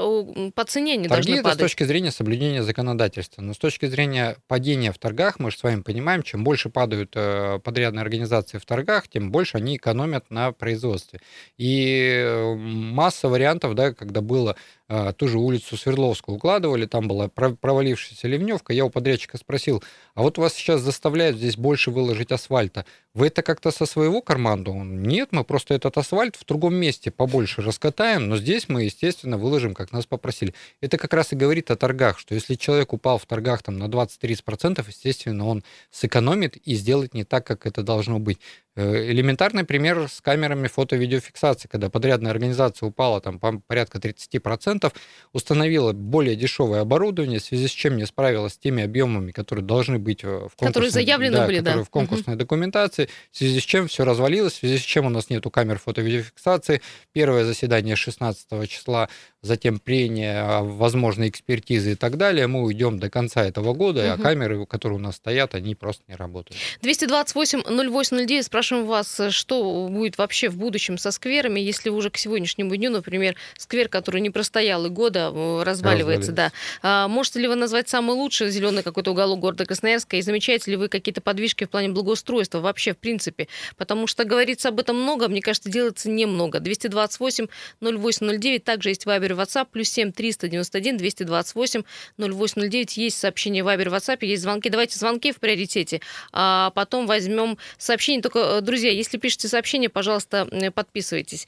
по 0.54 0.66
цене 0.66 0.98
не 0.98 1.08
торги 1.08 1.34
должны 1.34 1.40
это 1.40 1.56
с 1.56 1.58
точки 1.58 1.84
зрения 1.84 2.12
соблюдения 2.12 2.62
законодательства. 2.62 3.42
Но 3.42 3.56
с 3.56 3.58
точки 3.58 3.88
зрения 3.88 4.38
падения 4.48 4.92
в 4.92 5.00
торгах, 5.00 5.40
мы 5.40 5.50
же 5.50 5.58
с 5.58 5.64
вами 5.64 5.82
понимаем, 5.82 6.22
чем 6.22 6.44
больше 6.44 6.70
падают 6.70 7.14
э, 7.16 7.60
подрядные 7.64 8.04
организации 8.04 8.60
в 8.60 8.66
торгах, 8.68 9.08
тем 9.08 9.32
больше 9.32 9.58
они 9.58 9.78
экономят 9.78 10.30
на 10.30 10.52
производстве. 10.52 11.22
И 11.58 12.54
масса 12.56 13.30
вариантов, 13.30 13.74
да, 13.74 13.94
когда 13.94 14.22
было 14.22 14.56
а, 14.88 15.14
ту 15.14 15.28
же 15.28 15.40
улицу 15.40 15.78
Свердловскую 15.78 16.38
укладывали, 16.38 16.86
там 16.86 17.08
была 17.08 17.28
провалившаяся 17.28 18.28
ливневка. 18.28 18.72
Я 18.72 18.86
у 18.86 18.90
подрядчика 18.90 19.38
спросил, 19.38 19.84
а 20.14 20.22
вот 20.22 20.38
вас 20.38 20.54
сейчас 20.54 20.82
заставляют 20.82 21.38
здесь 21.38 21.58
больше 21.58 21.90
выложить 21.90 22.32
асфальта. 22.32 22.86
Вы 23.16 23.28
это 23.28 23.42
как-то 23.42 23.72
со 23.72 23.86
своего 23.86 24.22
кармана? 24.22 24.70
Он, 24.70 25.02
нет, 25.02 25.30
мы 25.32 25.44
просто 25.44 25.74
этот 25.74 25.98
асфальт 25.98 26.36
в 26.36 26.46
другом 26.46 26.76
месте 26.76 27.10
побольше 27.10 27.62
раскатаем, 27.62 28.30
но 28.30 28.38
здесь 28.38 28.70
мы, 28.70 28.84
естественно, 28.84 29.38
выложим, 29.38 29.74
как 29.74 29.92
нас 29.92 30.06
попросили. 30.06 30.54
Это 30.82 30.98
как 30.98 31.14
раз 31.14 31.34
и 31.34 31.36
говорит 31.36 31.72
о 31.72 31.76
торгах, 31.76 32.20
что 32.20 32.36
если 32.36 32.56
человек 32.56 32.94
упал 32.94 33.18
в 33.18 33.26
торгах 33.26 33.64
там, 33.64 33.80
на 33.80 33.86
20-30%, 33.86 34.84
естественно, 34.88 35.48
он 35.48 35.64
сэкономит 35.90 36.58
и 36.58 36.76
сделает 36.76 37.14
не 37.14 37.24
так, 37.24 37.46
как 37.46 37.66
это 37.66 37.82
должно 37.82 38.20
быть. 38.20 38.40
Э, 38.78 39.10
элементарный 39.10 39.64
пример 39.64 40.10
с 40.10 40.20
камерами 40.20 40.68
фото-видеофиксации, 40.68 41.70
когда 41.70 41.90
подрядная 41.90 42.32
организация 42.32 42.88
упала 42.88 43.22
там 43.22 43.40
порядка 43.40 44.00
30%, 44.00 44.92
установила 45.32 45.94
более 45.94 46.36
дешевое 46.36 46.82
оборудование, 46.82 47.40
в 47.40 47.44
связи 47.44 47.70
с 47.70 47.72
чем 47.72 47.96
не 47.96 48.06
справилась 48.06 48.54
с 48.54 48.58
теми 48.58 48.84
объемами, 48.84 49.32
которые 49.32 49.64
должны 49.64 49.98
быть 49.98 50.26
э, 50.26 50.28
в 50.28 50.56
конкурсной, 50.58 50.68
которые 50.68 50.92
заявлены 50.92 51.38
да, 51.38 51.46
были, 51.46 51.60
которые 51.60 51.78
да. 51.78 51.84
в 51.86 51.90
конкурсной 51.90 52.36
угу. 52.36 52.40
документации, 52.40 53.10
в 53.32 53.38
связи 53.38 53.62
с 53.62 53.64
чем 53.64 53.88
все 53.88 54.04
развалилось, 54.04 54.54
в 54.54 54.58
связи 54.58 54.78
с 54.78 54.82
чем 54.82 55.06
у 55.06 55.10
нас 55.10 55.30
нету 55.30 55.50
камер 55.50 55.80
фото-видеофиксации. 55.80 56.82
Первое 57.14 57.46
заседание 57.46 57.96
16 57.96 58.70
числа 58.70 59.08
затем 59.42 59.80
прения, 59.80 60.62
возможной 60.62 61.30
экспертизы 61.30 61.94
и 61.94 61.96
так 61.96 62.18
далее, 62.18 62.48
мы 62.48 62.64
уйдем 62.64 63.00
до 63.00 63.10
конца 63.10 63.46
этого 63.46 63.74
года, 63.74 64.02
угу. 64.02 64.22
а 64.22 64.24
камеры, 64.24 64.66
которые 64.66 64.98
у 64.98 65.02
нас 65.02 65.16
стоят, 65.16 65.56
они 65.56 65.76
просто 65.76 66.04
не 66.08 66.16
работают. 66.16 66.60
228 66.82 67.62
0809, 67.62 68.50
спрашиваем 68.66 68.88
вас, 68.88 69.22
что 69.30 69.88
будет 69.90 70.18
вообще 70.18 70.50
в 70.50 70.58
будущем 70.58 70.98
со 70.98 71.12
скверами, 71.12 71.60
если 71.60 71.90
уже 71.92 72.10
к 72.10 72.18
сегодняшнему 72.18 72.76
дню, 72.76 72.90
например, 72.90 73.36
сквер, 73.60 73.90
который 73.90 74.22
не 74.22 74.32
простоял 74.32 74.88
и 74.88 74.90
года, 74.90 75.32
э, 75.32 75.64
разваливается, 75.64 76.32
да. 76.32 76.52
А 76.82 77.08
можете 77.08 77.42
ли 77.42 77.48
вы 77.48 77.56
назвать 77.56 77.90
самый 77.90 78.14
лучший 78.14 78.50
зеленый 78.50 78.82
какой-то 78.82 79.12
уголок 79.12 79.40
города 79.40 79.66
Красноярска 79.66 80.18
и 80.18 80.22
замечаете 80.24 80.72
ли 80.72 80.78
вы 80.78 80.88
какие-то 80.88 81.22
подвижки 81.22 81.66
в 81.66 81.70
плане 81.70 81.90
благоустройства 81.90 82.60
вообще 82.60 82.94
в 82.94 82.98
принципе? 82.98 83.48
Потому 83.78 84.08
что 84.08 84.24
говорится 84.24 84.70
об 84.70 84.80
этом 84.80 85.00
много, 85.00 85.28
мне 85.28 85.42
кажется, 85.42 85.70
делается 85.70 86.10
немного. 86.10 86.60
228 86.60 87.46
0809, 87.82 88.64
также 88.64 88.90
есть 88.90 89.06
вайбер 89.06 89.34
WhatsApp, 89.34 89.68
плюс 89.72 89.90
7 89.90 90.12
391 90.12 90.98
228 90.98 91.84
0809. 92.18 92.98
Есть 92.98 93.20
сообщение 93.20 93.62
в 93.62 93.68
Вайбер, 93.68 93.90
WhatsApp, 93.90 94.26
есть 94.26 94.42
звонки. 94.42 94.70
Давайте 94.70 94.98
звонки 94.98 95.32
в 95.32 95.40
приоритете, 95.40 96.02
а 96.32 96.72
потом 96.72 97.06
возьмем 97.06 97.58
сообщение. 97.78 98.22
Только, 98.22 98.40
э, 98.40 98.55
друзья, 98.62 98.92
если 98.92 99.18
пишете 99.18 99.48
сообщение, 99.48 99.90
пожалуйста, 99.90 100.48
подписывайтесь. 100.74 101.48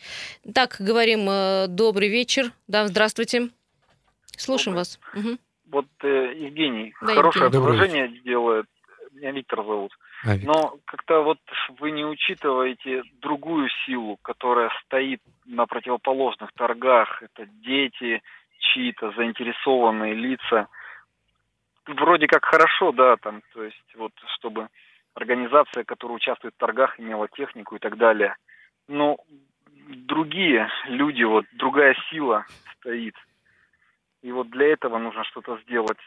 Так, 0.54 0.78
говорим 0.80 1.30
э, 1.30 1.68
добрый 1.68 2.10
вечер. 2.10 2.52
Да, 2.68 2.88
здравствуйте. 2.88 3.50
Слушаем 4.38 4.76
добрый. 4.76 4.80
вас. 4.80 5.00
Угу. 5.14 5.38
Вот 5.72 5.88
э, 6.04 6.34
Евгений 6.36 6.94
да, 7.02 7.16
хорошее 7.16 7.46
Евгений. 7.46 7.64
предложение 7.66 8.08
делает. 8.24 8.66
Меня 9.14 9.32
Виктор 9.32 9.60
зовут. 9.64 9.92
А, 10.24 10.36
Виктор. 10.36 10.56
Но 10.56 10.70
как 10.86 10.98
как-то 11.08 11.22
вот 11.22 11.40
вы 11.80 11.92
не 11.92 12.06
учитываете 12.06 13.04
другую 13.22 13.70
силу, 13.86 14.18
которая 14.22 14.70
стоит 14.86 15.22
на 15.46 15.66
противоположных 15.66 16.52
торгах. 16.54 17.24
Это 17.24 17.46
дети, 17.64 18.22
чьи-то 18.60 19.12
заинтересованные 19.16 20.14
лица. 20.14 20.68
Вроде 21.86 22.28
как 22.28 22.44
хорошо, 22.44 22.92
да, 22.92 23.16
там, 23.16 23.42
то 23.54 23.64
есть 23.64 23.96
вот 23.96 24.12
чтобы 24.38 24.68
организация, 25.18 25.84
которая 25.84 26.18
участвует 26.18 26.54
в 26.56 26.60
торгах, 26.60 27.00
имела 27.00 27.28
технику 27.28 27.76
и 27.76 27.80
так 27.80 27.98
далее. 27.98 28.36
Но 28.88 29.18
другие 29.88 30.70
люди, 30.88 31.24
вот 31.24 31.46
другая 31.54 31.96
сила 32.10 32.46
стоит. 32.78 33.16
И 34.22 34.32
вот 34.32 34.50
для 34.50 34.68
этого 34.68 34.98
нужно 34.98 35.24
что-то 35.26 35.60
сделать. 35.64 35.98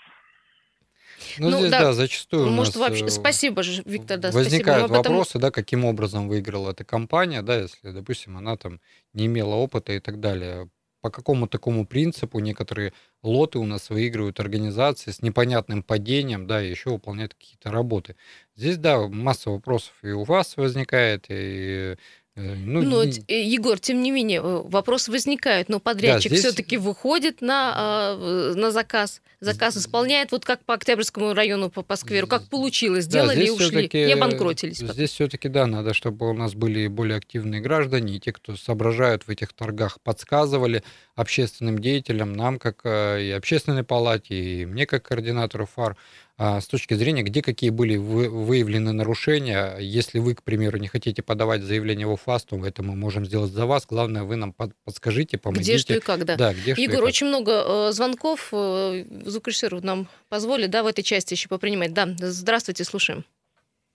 Ну, 1.39 1.51
ну 1.51 1.59
здесь, 1.59 1.71
да, 1.71 1.81
да 1.81 1.93
зачастую 1.93 2.51
Может, 2.51 2.77
вообще... 2.77 3.05
Э, 3.07 3.09
спасибо, 3.09 3.63
Виктор, 3.85 4.19
да, 4.19 4.31
Возникают 4.31 4.87
спасибо. 4.87 5.09
вопросы, 5.09 5.39
да, 5.39 5.51
каким 5.51 5.85
образом 5.85 6.29
выиграла 6.29 6.71
эта 6.71 6.85
компания, 6.85 7.43
да, 7.43 7.57
если, 7.57 7.91
допустим, 7.91 8.37
она 8.37 8.57
там 8.57 8.81
не 9.13 9.27
имела 9.27 9.55
опыта 9.55 9.93
и 9.93 10.01
так 10.01 10.21
далее. 10.21 10.69
По 11.03 11.11
какому 11.11 11.49
такому 11.49 11.87
принципу 11.87 12.41
некоторые 12.41 12.93
лоты 13.23 13.59
у 13.59 13.65
нас 13.67 13.89
выигрывают 13.89 14.39
организации 14.39 15.11
с 15.13 15.23
непонятным 15.23 15.83
падением, 15.83 16.47
да, 16.47 16.63
и 16.63 16.69
еще 16.71 16.91
выполняют 16.91 17.35
какие-то 17.35 17.71
работы. 17.71 18.17
Здесь, 18.55 18.77
да, 18.77 19.09
масса 19.09 19.51
вопросов 19.51 19.95
и 20.03 20.09
у 20.11 20.25
вас 20.25 20.57
возникает, 20.59 21.27
и 21.31 21.97
ну, 22.41 22.83
но, 22.83 23.05
не... 23.05 23.23
Э, 23.29 23.43
Егор, 23.43 23.79
тем 23.79 24.03
не 24.03 24.11
менее, 24.11 24.41
э, 24.41 24.63
вопросы 24.65 25.11
возникают, 25.11 25.69
но 25.69 25.81
подрядчик 25.81 26.31
да, 26.31 26.37
здесь... 26.37 26.47
все-таки 26.47 26.77
выходит 26.77 27.41
на, 27.41 27.73
а, 27.77 28.55
на 28.55 28.71
заказ, 28.71 29.21
заказ 29.41 29.77
исполняет, 29.77 30.33
вот 30.33 30.45
как 30.45 30.65
по 30.65 30.75
Октябрьскому 30.75 31.35
району, 31.35 31.71
по, 31.71 31.83
по 31.83 31.97
скверу, 31.97 32.27
как 32.27 32.49
получилось, 32.49 33.05
сделали 33.05 33.37
да, 33.37 33.43
и 33.43 33.51
ушли, 33.51 33.87
и 33.87 34.11
обанкротились. 34.11 34.79
Здесь 34.79 35.11
все-таки, 35.11 35.49
да, 35.49 35.67
надо, 35.67 35.95
чтобы 35.95 36.29
у 36.29 36.33
нас 36.33 36.55
были 36.55 36.87
более 36.87 37.19
активные 37.19 37.61
граждане, 37.61 38.17
и 38.17 38.21
те, 38.21 38.33
кто 38.33 38.57
соображают 38.57 39.25
в 39.25 39.31
этих 39.31 39.53
торгах, 39.53 40.01
подсказывали 40.01 40.83
общественным 41.15 41.79
деятелям, 41.79 42.33
нам, 42.33 42.59
как 42.59 42.85
и 42.85 43.35
общественной 43.37 43.85
палате, 43.85 44.35
и 44.35 44.67
мне, 44.67 44.87
как 44.87 45.05
координатору 45.05 45.67
ФАР, 45.67 45.97
с 46.41 46.67
точки 46.69 46.95
зрения, 46.95 47.23
где 47.23 47.43
какие 47.43 47.69
были 47.69 47.97
выявлены 47.97 48.93
нарушения. 48.93 49.77
Если 49.79 50.19
вы, 50.19 50.35
к 50.35 50.43
примеру, 50.43 50.79
не 50.79 50.89
хотите 50.89 51.23
подавать 51.23 51.61
заявление 51.61 52.07
в 52.07 52.13
УФАС, 52.13 52.45
то 52.45 52.57
это 52.65 52.83
мы 52.83 52.97
можем 52.97 53.27
сделать 53.27 53.51
за 53.51 53.67
вас. 53.67 53.87
Главное, 53.87 54.23
вы 54.23 54.37
нам 54.37 54.55
подскажите, 54.85 55.37
помогите. 55.37 55.73
Где, 55.73 55.79
что 55.79 55.95
и 55.97 56.01
как, 56.01 56.25
да. 56.25 56.55
где, 56.55 56.71
Егор, 56.71 56.97
что 56.97 57.05
очень 57.05 57.27
много 57.27 57.53
э, 57.53 57.93
звонков. 57.93 58.49
Э, 58.53 59.05
звукорежиссер 59.27 59.83
нам 59.83 60.09
позволит, 60.31 60.71
да, 60.71 60.83
в 60.83 60.87
этой 60.87 61.03
части 61.03 61.35
еще 61.35 61.49
попринимать. 61.49 61.93
Да, 61.93 62.09
здравствуйте, 62.17 62.85
слушаем. 62.85 63.25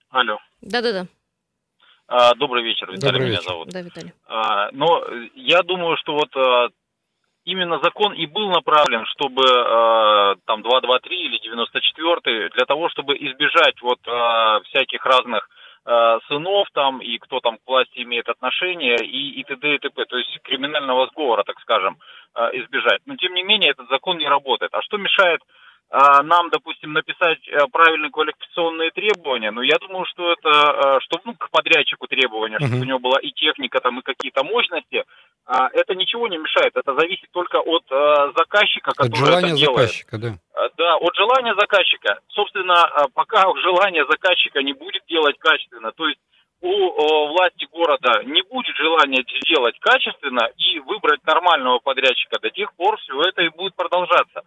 Алло. 0.10 0.38
Да-да-да. 0.62 1.08
А, 2.08 2.36
добрый 2.36 2.64
вечер, 2.64 2.92
Виталий 2.92 3.02
добрый 3.02 3.28
меня 3.28 3.40
вечер. 3.40 3.50
зовут. 3.50 3.70
Да, 3.70 3.82
Виталий. 3.82 4.14
А, 4.28 4.70
но 4.72 5.04
я 5.34 5.64
думаю, 5.64 5.98
что 5.98 6.14
вот 6.14 6.30
а, 6.36 6.68
именно 7.46 7.80
закон 7.80 8.14
и 8.14 8.26
был 8.26 8.50
направлен, 8.50 9.06
чтобы 9.06 9.44
э, 9.44 10.36
там 10.46 10.62
223 10.62 11.18
или 11.18 11.38
94 11.38 12.50
для 12.50 12.66
того, 12.66 12.90
чтобы 12.90 13.16
избежать 13.16 13.82
вот 13.82 14.00
э, 14.06 14.60
всяких 14.66 15.06
разных 15.06 15.48
э, 15.86 16.20
сынов 16.28 16.68
там 16.74 17.00
и 17.00 17.18
кто 17.20 17.40
там 17.40 17.58
к 17.58 17.68
власти 17.68 18.02
имеет 18.02 18.28
отношение 18.28 18.98
и, 18.98 19.40
и 19.40 19.44
т.д. 19.44 19.76
и 19.76 19.78
т.п. 19.78 20.06
То 20.06 20.18
есть 20.18 20.40
криминального 20.44 21.08
сговора, 21.08 21.44
так 21.44 21.60
скажем, 21.62 21.98
э, 22.36 22.50
избежать. 22.54 23.02
Но 23.06 23.16
тем 23.16 23.34
не 23.34 23.44
менее 23.44 23.72
этот 23.72 23.88
закон 23.90 24.18
не 24.18 24.28
работает. 24.28 24.74
А 24.74 24.82
что 24.82 24.98
мешает 24.98 25.42
а, 25.42 25.46
нам, 26.24 26.50
допустим, 26.50 26.94
написать 26.94 27.48
э, 27.48 27.58
правильные 27.72 28.10
квалификационные 28.12 28.92
требования, 28.92 29.52
но 29.52 29.62
я 29.62 29.78
думаю, 29.80 30.06
что 30.06 30.32
это, 30.34 30.50
э, 30.50 31.00
что 31.02 31.22
ну, 31.24 31.36
к 31.36 31.50
подрядчику 31.52 32.08
требования, 32.08 32.58
чтобы 32.58 32.78
uh-huh. 32.78 32.82
у 32.82 32.86
него 32.86 33.00
была 33.00 33.20
и 33.20 33.32
техника, 33.32 33.80
там, 33.80 34.00
и 34.00 34.04
какие-то 34.04 34.44
мощности, 34.44 35.06
а, 35.46 35.70
это 35.72 35.94
ничего 35.94 36.28
не 36.28 36.38
мешает. 36.38 36.76
Это 36.76 36.96
зависит 36.96 37.30
только 37.32 37.58
от 37.60 37.84
э, 37.92 38.32
заказчика, 38.36 38.92
который 38.92 39.12
от 39.12 39.18
желания 39.18 39.48
это 39.50 39.58
делает. 39.58 39.80
заказчика, 39.80 40.18
да. 40.18 40.34
Да, 40.78 40.96
от 40.96 41.16
желания 41.16 41.54
заказчика. 41.56 42.20
Собственно, 42.30 42.90
пока 43.14 43.44
желание 43.62 44.06
заказчика 44.10 44.64
не 44.64 44.74
будет 44.74 45.04
делать 45.08 45.38
качественно, 45.38 45.92
то 45.92 46.08
есть 46.08 46.20
у 46.62 47.28
власти 47.28 47.68
города 47.72 48.24
не 48.24 48.42
будет 48.42 48.76
желания 48.76 49.24
сделать 49.44 49.78
качественно 49.80 50.50
и 50.58 50.80
выбрать 50.80 51.24
нормального 51.26 51.78
подрядчика, 51.80 52.40
до 52.42 52.50
тех 52.50 52.74
пор 52.74 52.98
все 52.98 53.22
это 53.22 53.44
и 53.44 53.50
будет 53.50 53.76
продолжаться. 53.76 54.42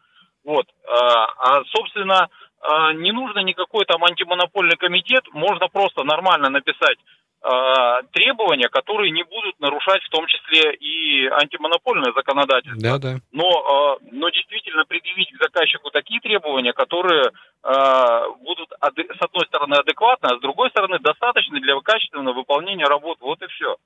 Вот. 0.45 0.67
А, 0.87 1.27
а, 1.39 1.65
собственно, 1.65 2.29
а, 2.61 2.93
не 2.93 3.13
нужно 3.13 3.41
никакой 3.41 3.85
там 3.85 4.05
антимонопольный 4.05 4.77
комитет, 4.77 5.25
можно 5.33 5.69
просто 5.69 6.05
нормально 6.05 6.51
написать 6.51 6.99
требования, 8.11 8.69
которые 8.69 9.13
не 9.13 9.23
будут 9.23 9.61
нарушать 9.61 10.03
в 10.03 10.09
том 10.09 10.27
числе 10.27 10.75
и 10.75 11.25
антимонопольное 11.29 12.13
законодательство. 12.13 12.83
Да, 12.83 12.99
да. 12.99 13.21
Но, 13.31 13.97
но 14.11 14.29
действительно 14.31 14.85
предъявить 14.85 15.31
к 15.31 15.41
заказчику 15.41 15.91
такие 15.91 16.21
требования, 16.21 16.73
которые 16.73 17.31
будут 17.63 18.71
с 18.73 19.23
одной 19.23 19.47
стороны 19.47 19.75
адекватны, 19.75 20.27
а 20.27 20.37
с 20.37 20.41
другой 20.41 20.71
стороны 20.71 20.99
достаточны 20.99 21.61
для 21.61 21.79
качественного 21.79 22.35
выполнения 22.35 22.87
работ. 22.87 23.19
Вот 23.21 23.41
и 23.41 23.47
все. 23.47 23.77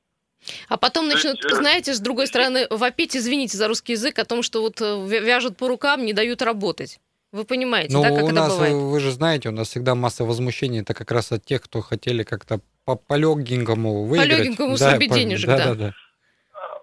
А 0.69 0.77
потом 0.77 1.09
начнут, 1.09 1.37
есть, 1.37 1.53
э, 1.53 1.57
знаете, 1.57 1.95
с 1.95 2.01
другой 2.01 2.27
стороны, 2.27 2.67
вопить, 2.71 3.17
извините 3.17 3.57
за 3.57 3.69
русский 3.69 3.93
язык, 3.93 4.19
о 4.19 4.25
том, 4.25 4.43
что 4.43 4.63
вот 4.63 4.81
э, 4.81 5.07
вяжут 5.07 5.57
по 5.57 5.69
рукам, 5.69 6.05
не 6.05 6.13
дают 6.13 6.43
работать. 6.43 6.99
Вы 7.33 7.45
понимаете, 7.45 7.95
ну, 7.95 8.03
да, 8.03 8.11
как 8.11 8.25
у 8.25 8.27
это 8.27 8.35
нас, 8.35 8.53
бывает? 8.53 8.75
Вы 8.75 9.01
же 9.01 9.11
знаете, 9.11 9.49
у 9.49 9.53
нас 9.53 9.69
всегда 9.69 9.95
масса 9.95 10.25
возмущений. 10.25 10.83
Это 10.83 10.93
как 10.93 11.11
раз 11.11 11.33
от 11.33 11.45
тех, 11.45 11.63
кто 11.63 11.81
хотели 11.81 12.25
как-то 12.25 12.61
по, 12.85 12.97
по 12.97 13.15
легенькому 13.15 14.05
выиграть. 14.05 14.31
По 14.31 14.35
легенькому 14.35 14.77
да, 14.77 14.91
срубить 14.91 15.13
денежек, 15.13 15.49
да. 15.49 15.57
да. 15.57 15.75
да. 15.75 15.93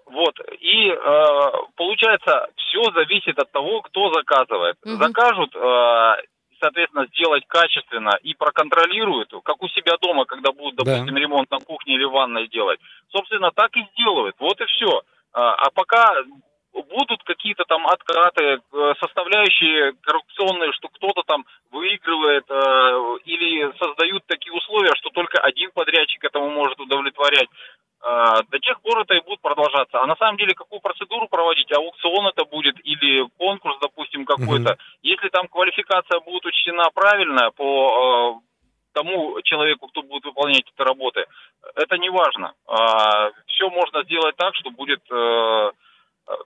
Вот, 0.06 0.34
и 0.60 0.90
э, 0.90 1.50
получается, 1.76 2.48
все 2.56 2.82
зависит 2.92 3.38
от 3.38 3.52
того, 3.52 3.80
кто 3.82 4.12
заказывает. 4.12 4.76
Угу. 4.84 4.96
Закажут 4.96 5.54
э, 5.54 6.14
соответственно, 6.60 7.06
сделать 7.06 7.44
качественно 7.46 8.18
и 8.22 8.34
проконтролируют, 8.34 9.32
как 9.44 9.62
у 9.62 9.68
себя 9.68 9.96
дома, 10.00 10.24
когда 10.24 10.52
будут, 10.52 10.76
допустим, 10.76 11.14
да. 11.14 11.20
ремонт 11.20 11.50
на 11.50 11.58
кухне 11.58 11.94
или 11.94 12.04
ванной 12.04 12.48
делать. 12.48 12.80
Собственно, 13.10 13.50
так 13.50 13.76
и 13.76 13.86
сделают. 13.92 14.36
Вот 14.38 14.60
и 14.60 14.64
все. 14.66 15.02
А, 15.32 15.54
а 15.54 15.70
пока 15.70 16.14
будут 16.72 17.22
какие-то 17.24 17.64
там 17.64 17.86
откаты, 17.86 18.42
э, 18.42 18.94
составляющие 19.00 19.92
коррупционные, 20.02 20.72
что 20.72 20.88
кто-то 20.88 21.22
там 21.26 21.44
выигрывает 21.70 22.44
э, 22.48 22.54
или 23.24 23.72
создают 23.78 24.24
такие 24.26 24.52
условия, 24.52 24.92
что 24.96 25.10
только 25.10 25.40
один 25.40 25.70
подрядчик 25.72 26.22
этому 26.24 26.50
может 26.50 26.78
удовлетворять. 26.80 27.48
Э, 28.02 28.42
до 28.50 28.58
тех 28.58 28.80
пор 28.80 29.00
это 29.00 29.14
и 29.14 29.20
будет 29.20 29.40
продолжаться. 29.40 30.00
А 30.00 30.06
на 30.06 30.16
самом 30.16 30.38
деле, 30.38 30.54
какую 30.54 30.80
процедуру 30.80 31.28
проводить, 31.28 31.70
аукцион 31.72 32.28
это 32.28 32.44
будет 32.44 32.76
или 32.84 33.28
конкурс, 33.36 33.76
допустим, 33.80 34.24
какой-то, 34.24 34.72
mm-hmm. 34.72 34.98
если 35.02 35.28
там 35.28 35.48
квалификация 35.48 36.20
будет 36.20 36.46
учтена 36.46 36.84
правильно 36.94 37.50
по 37.50 38.40
э, 38.40 38.50
тому 38.94 39.40
человеку, 39.42 39.88
кто 39.88 40.02
будет 40.02 40.24
выполнять 40.24 40.64
эти 40.66 40.82
работы, 40.82 41.26
это 41.74 41.98
не 41.98 42.08
важно. 42.08 42.54
Э, 42.66 43.32
все 43.46 43.68
можно 43.68 44.02
сделать 44.04 44.36
так, 44.36 44.54
что 44.54 44.70
будет 44.70 45.02
э, 45.10 45.70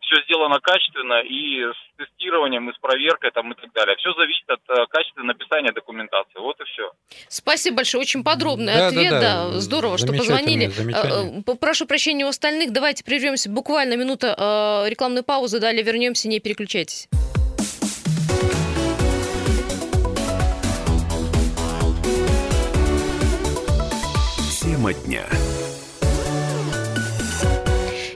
все 0.01 0.23
сделано 0.25 0.61
качественно 0.61 1.21
и 1.23 1.63
с 1.65 1.97
тестированием, 1.99 2.71
и 2.71 2.75
с 2.75 2.79
проверкой 2.79 3.31
там, 3.31 3.53
и 3.53 3.55
так 3.55 3.73
далее. 3.73 3.97
Все 3.97 4.13
зависит 4.15 4.49
от 4.49 4.61
э, 4.69 4.87
качества 4.89 5.23
написания 5.23 5.73
документации. 5.73 6.39
Вот 6.39 6.61
и 6.61 6.65
все. 6.65 6.93
Спасибо 7.29 7.79
большое. 7.79 8.03
Очень 8.03 8.25
подробный 8.25 8.75
да, 8.75 8.89
ответ. 8.89 9.11
Да, 9.11 9.21
да. 9.21 9.51
да. 9.51 9.61
Здорово, 9.61 9.99
что 9.99 10.09
позвонили. 10.09 10.67
Э, 10.67 11.43
э, 11.47 11.57
прошу 11.57 11.87
прощения 11.87 12.25
у 12.25 12.29
остальных. 12.29 12.73
Давайте 12.73 13.05
прервемся. 13.05 13.51
Буквально 13.51 13.97
минута 13.97 14.87
рекламной 14.89 15.23
паузы. 15.23 15.61
Далее 15.61 15.83
вернемся. 15.83 16.29
Не 16.29 16.41
переключайтесь. 16.41 17.09
Тема 24.61 24.93
дня. 24.93 25.25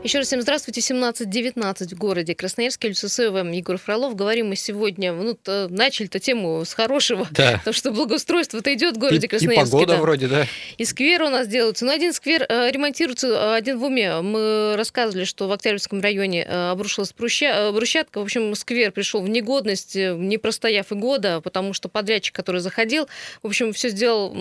Еще 0.05 0.19
раз 0.19 0.29
всем 0.29 0.41
здравствуйте. 0.41 0.81
17.19 0.81 1.95
в 1.95 1.99
городе 1.99 2.35
Красноярске. 2.35 2.89
Люсусева, 2.89 3.39
Егор 3.39 3.77
Фролов. 3.79 4.15
Говорим 4.15 4.49
мы 4.49 4.57
сегодня, 4.57 5.13
ну, 5.13 5.37
начали-то 5.45 6.21
тему 6.21 6.65
с 6.65 6.73
хорошего, 6.73 7.27
да. 7.33 7.53
потому 7.59 7.75
что 7.75 7.91
благоустройство-то 7.91 8.73
идет 8.75 8.97
в 8.97 9.01
городе 9.01 9.27
и, 9.27 9.29
Красноярске. 9.29 9.69
И 9.69 9.71
погода 9.73 9.95
да. 9.95 10.01
вроде, 10.01 10.29
да. 10.29 10.47
И 10.79 10.85
сквер 10.85 11.23
у 11.23 11.29
нас 11.31 11.49
делаются. 11.49 11.85
Ну, 11.85 11.91
один 11.91 12.13
сквер 12.13 12.47
э, 12.49 12.71
ремонтируется, 12.71 13.27
э, 13.27 13.55
один 13.57 13.79
в 13.79 13.85
уме. 13.85 14.21
Мы 14.21 14.77
рассказывали, 14.77 15.25
что 15.25 15.49
в 15.49 15.53
Октябрьском 15.53 16.01
районе 16.01 16.45
э, 16.45 16.71
обрушилась 16.71 17.13
брусча, 17.13 17.73
брусчатка. 17.73 18.21
В 18.21 18.23
общем, 18.23 18.55
сквер 18.55 18.93
пришел 18.93 19.21
в 19.21 19.29
негодность, 19.29 19.97
не 19.97 20.39
простояв 20.39 20.93
и 20.93 20.95
года, 20.95 21.41
потому 21.41 21.73
что 21.73 21.89
подрядчик, 21.89 22.35
который 22.35 22.61
заходил, 22.61 23.09
в 23.43 23.49
общем, 23.49 23.73
все 23.73 23.89
сделал, 23.89 24.35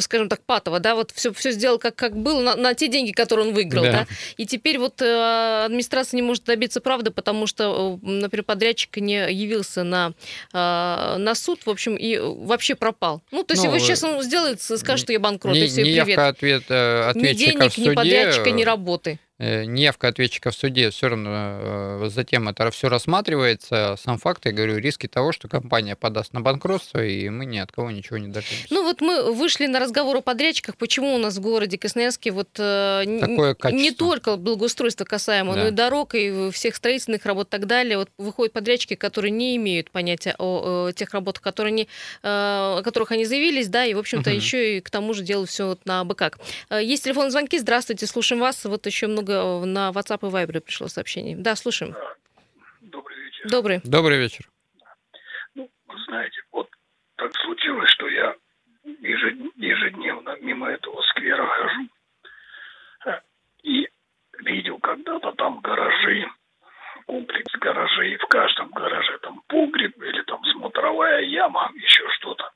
скажем 0.00 0.28
так, 0.28 0.42
патово, 0.42 0.80
да, 0.80 0.96
вот 0.96 1.12
все, 1.12 1.32
все 1.32 1.52
сделал 1.52 1.78
как, 1.78 1.94
как 1.94 2.16
было, 2.16 2.42
на, 2.42 2.56
на 2.56 2.74
те 2.74 2.88
деньги, 2.88 3.12
которые 3.12 3.48
он 3.48 3.54
выиграл, 3.54 3.84
да. 3.84 3.92
да. 3.92 4.06
И 4.36 4.44
теперь 4.44 4.81
вот 4.82 5.00
э, 5.00 5.64
администрация 5.64 6.16
не 6.18 6.22
может 6.22 6.44
добиться 6.44 6.80
правды, 6.80 7.10
потому 7.10 7.46
что, 7.46 7.98
э, 8.02 8.06
например, 8.06 8.44
подрядчик 8.44 8.96
не 8.98 9.32
явился 9.32 9.82
на, 9.84 10.12
э, 10.52 11.16
на 11.18 11.34
суд, 11.34 11.60
в 11.64 11.70
общем, 11.70 11.96
и 11.96 12.18
вообще 12.18 12.74
пропал. 12.74 13.22
Ну, 13.30 13.42
то 13.42 13.54
есть 13.54 13.64
Ну, 13.64 13.70
его 13.70 13.78
сейчас 13.78 14.04
он 14.04 14.22
сделает, 14.22 14.60
скажет, 14.60 15.00
что 15.04 15.12
я 15.12 15.20
банкрот, 15.20 15.54
Не- 15.54 15.64
и 15.64 15.66
все, 15.68 15.82
неявка 15.82 16.04
привет. 16.04 16.18
ответ, 16.18 16.62
э, 16.68 17.04
Ни 17.06 17.10
ответчика 17.10 17.50
в 17.50 17.58
денег, 17.58 17.72
суде, 17.72 17.90
ни 17.90 17.94
подрядчика, 17.94 18.50
ни 18.50 18.64
работы. 18.64 19.18
Э, 19.42 19.64
неявка 19.64 20.08
ответчика 20.08 20.50
в 20.50 20.54
суде 20.54 20.90
все 20.90 21.08
равно 21.08 21.30
э, 21.32 22.08
затем 22.10 22.48
это 22.48 22.70
все 22.70 22.88
рассматривается. 22.88 23.96
Сам 24.02 24.18
факт, 24.18 24.44
я 24.46 24.52
говорю, 24.52 24.78
риски 24.78 25.06
того, 25.08 25.32
что 25.32 25.48
компания 25.48 25.96
подаст 25.96 26.32
на 26.32 26.40
банкротство, 26.40 27.04
и 27.04 27.28
мы 27.28 27.46
ни 27.46 27.58
от 27.58 27.72
кого 27.72 27.90
ничего 27.90 28.18
не 28.18 28.28
дождемся. 28.28 28.66
Ну 28.70 28.82
вот 28.84 29.00
мы 29.00 29.32
вышли 29.32 29.66
на 29.66 29.80
разговор 29.80 30.16
о 30.16 30.20
подрядчиках. 30.20 30.76
Почему 30.76 31.14
у 31.14 31.18
нас 31.18 31.36
в 31.36 31.40
городе 31.40 31.78
Красноярске 31.78 32.30
вот 32.30 32.48
э, 32.58 33.18
Такое 33.20 33.54
качество. 33.54 33.82
не 33.82 33.90
только 33.90 34.36
благоустройство 34.36 35.04
касаемо, 35.04 35.54
Да. 35.54 35.60
но 35.62 35.68
и 35.68 35.70
дорог, 35.70 36.14
и 36.14 36.50
всех 36.50 36.76
строительных 36.76 37.24
работ 37.26 37.48
и 37.48 37.50
так 37.50 37.66
далее. 37.66 37.98
Вот 37.98 38.08
выходят 38.18 38.52
подрядчики, 38.52 38.94
которые 38.94 39.30
не 39.30 39.56
имеют 39.56 39.90
понятия 39.90 40.34
о, 40.38 40.88
э, 40.88 40.92
тех 40.92 41.12
работах, 41.14 41.42
которые 41.42 41.72
они, 41.72 41.88
о 42.22 42.80
которых 42.82 43.10
они 43.12 43.24
заявились, 43.24 43.68
да, 43.68 43.84
и, 43.84 43.94
в 43.94 43.98
общем-то, 43.98 44.30
Мгм. 44.30 44.36
еще 44.38 44.76
и 44.76 44.80
к 44.80 44.90
тому 44.90 45.14
же 45.14 45.22
делают 45.22 45.50
все 45.50 45.66
вот 45.66 45.84
на 45.86 46.00
абы 46.00 46.14
как. 46.14 46.38
Э, 46.70 46.80
Есть 46.82 47.04
телефонные 47.04 47.30
звонки. 47.30 47.58
Здравствуйте, 47.58 48.06
слушаем 48.06 48.40
вас. 48.40 48.64
Вот 48.64 48.86
еще 48.86 49.06
много 49.06 49.31
на 49.64 49.90
WhatsApp 49.90 50.26
и 50.28 50.30
Viber 50.32 50.60
пришло 50.60 50.88
сообщений. 50.88 51.34
Да, 51.34 51.56
слушаем. 51.56 51.94
Добрый 52.80 53.16
вечер. 53.24 53.48
Добрый. 53.48 53.80
Добрый 53.84 54.18
вечер. 54.18 54.48
Ну, 55.54 55.68
вы 55.86 55.98
знаете, 56.06 56.40
вот 56.52 56.68
так 57.16 57.34
случилось, 57.36 57.90
что 57.90 58.08
я 58.08 58.34
ежед- 58.84 59.52
ежедневно 59.56 60.36
мимо 60.40 60.68
этого 60.70 61.00
сквера 61.10 61.46
хожу 61.46 61.88
э, 63.06 63.20
и 63.62 63.88
видел 64.38 64.78
когда-то 64.78 65.32
там 65.32 65.60
гаражи, 65.60 66.26
комплекс 67.06 67.52
гаражей, 67.60 68.16
в 68.16 68.26
каждом 68.26 68.70
гараже 68.70 69.18
там 69.18 69.42
погреб 69.46 69.96
или 70.02 70.22
там 70.22 70.42
смотровая 70.46 71.20
яма, 71.22 71.70
еще 71.74 72.08
что-то. 72.18 72.50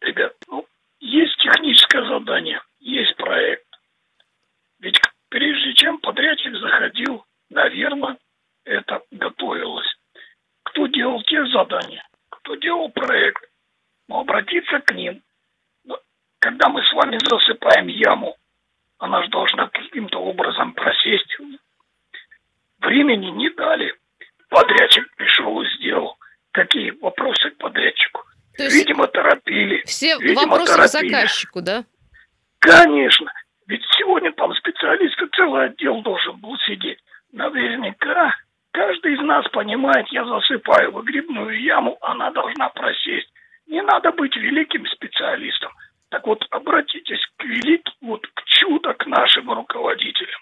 Ребят, 0.00 0.34
ну, 0.48 0.66
есть 1.00 1.36
техническое 1.38 2.04
задание, 2.06 2.60
есть 2.80 3.16
проект. 3.16 3.64
Ведь 4.80 4.98
к- 4.98 5.12
прежде 5.30 5.72
чем 5.74 5.98
подрядчик 5.98 6.54
заходил, 6.56 7.24
наверное, 7.50 8.18
это 8.64 9.02
готовилось 9.10 9.86
кто 10.64 10.86
делал 10.88 11.22
те 11.22 11.44
задания, 11.46 12.04
кто 12.30 12.56
делал 12.56 12.88
проект, 12.90 13.44
но 14.08 14.20
обратиться 14.20 14.80
к 14.80 14.92
ним. 14.92 15.22
Но 15.84 16.00
Когда 16.40 16.68
мы 16.68 16.82
с 16.82 16.92
вами 16.94 17.16
засыпаем 17.22 17.86
яму, 17.86 18.36
она 18.98 19.22
же 19.22 19.28
должна 19.28 19.68
каким-то 19.68 20.18
образом 20.18 20.72
просесть. 20.72 21.36
Времени 22.80 23.26
не 23.30 23.50
дали. 23.50 23.94
Подрядчик 24.48 25.04
пришел 25.16 25.60
и 25.62 25.68
сделал. 25.76 26.16
Какие 26.50 26.90
вопросы 27.00 27.50
к 27.50 27.56
подрядчику? 27.58 28.22
То 28.56 28.64
есть 28.64 28.76
Видимо, 28.76 29.06
торопили. 29.06 29.82
Все 30.04 30.18
видимо, 30.18 30.42
вопросы 30.42 30.72
к 30.72 30.76
торопили. 30.76 31.10
заказчику, 31.10 31.62
да? 31.62 31.84
Конечно. 32.58 33.32
Ведь 33.66 33.82
сегодня 33.96 34.32
там 34.32 34.54
специалисты 34.54 35.26
целый 35.34 35.66
отдел 35.66 36.02
должен 36.02 36.36
был 36.36 36.56
сидеть. 36.66 36.98
Наверняка 37.32 38.34
каждый 38.72 39.14
из 39.14 39.20
нас 39.20 39.46
понимает, 39.48 40.06
я 40.08 40.24
засыпаю 40.24 40.92
выгребную 40.92 41.60
яму, 41.62 41.96
она 42.02 42.30
должна 42.30 42.68
просесть. 42.68 43.28
Не 43.66 43.80
надо 43.82 44.12
быть 44.12 44.36
великим 44.36 44.86
специалистом. 44.86 45.72
Так 46.10 46.26
вот, 46.26 46.44
обратитесь 46.50 47.24
к 47.36 47.44
великим, 47.44 47.92
вот 48.02 48.26
к 48.26 48.44
чудо, 48.44 48.92
к 48.94 49.06
нашим 49.06 49.50
руководителям. 49.50 50.40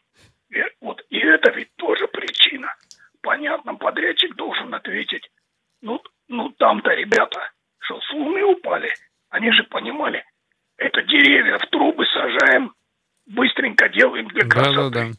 И, 0.51 0.63
вот, 0.81 1.03
и 1.09 1.19
это 1.19 1.51
ведь 1.53 1.75
тоже 1.77 2.09
причина. 2.09 2.75
Понятно, 3.23 3.77
подрядчик 3.77 4.35
должен 4.35 4.75
ответить. 4.75 5.31
Ну, 5.81 6.03
ну 6.29 6.51
там-то 6.59 6.91
ребята, 6.91 7.53
что 7.79 8.01
с 8.01 8.13
луны 8.13 8.45
упали, 8.45 8.93
они 9.31 9.51
же 9.53 9.63
понимали, 9.65 10.25
это 10.77 11.03
деревья 11.03 11.59
в 11.59 11.67
сажаем, 12.47 12.73
быстренько 13.27 13.89
делаем 13.89 14.29
для 14.29 14.47
красоты. 14.49 14.77
Да-да-да. 14.77 15.11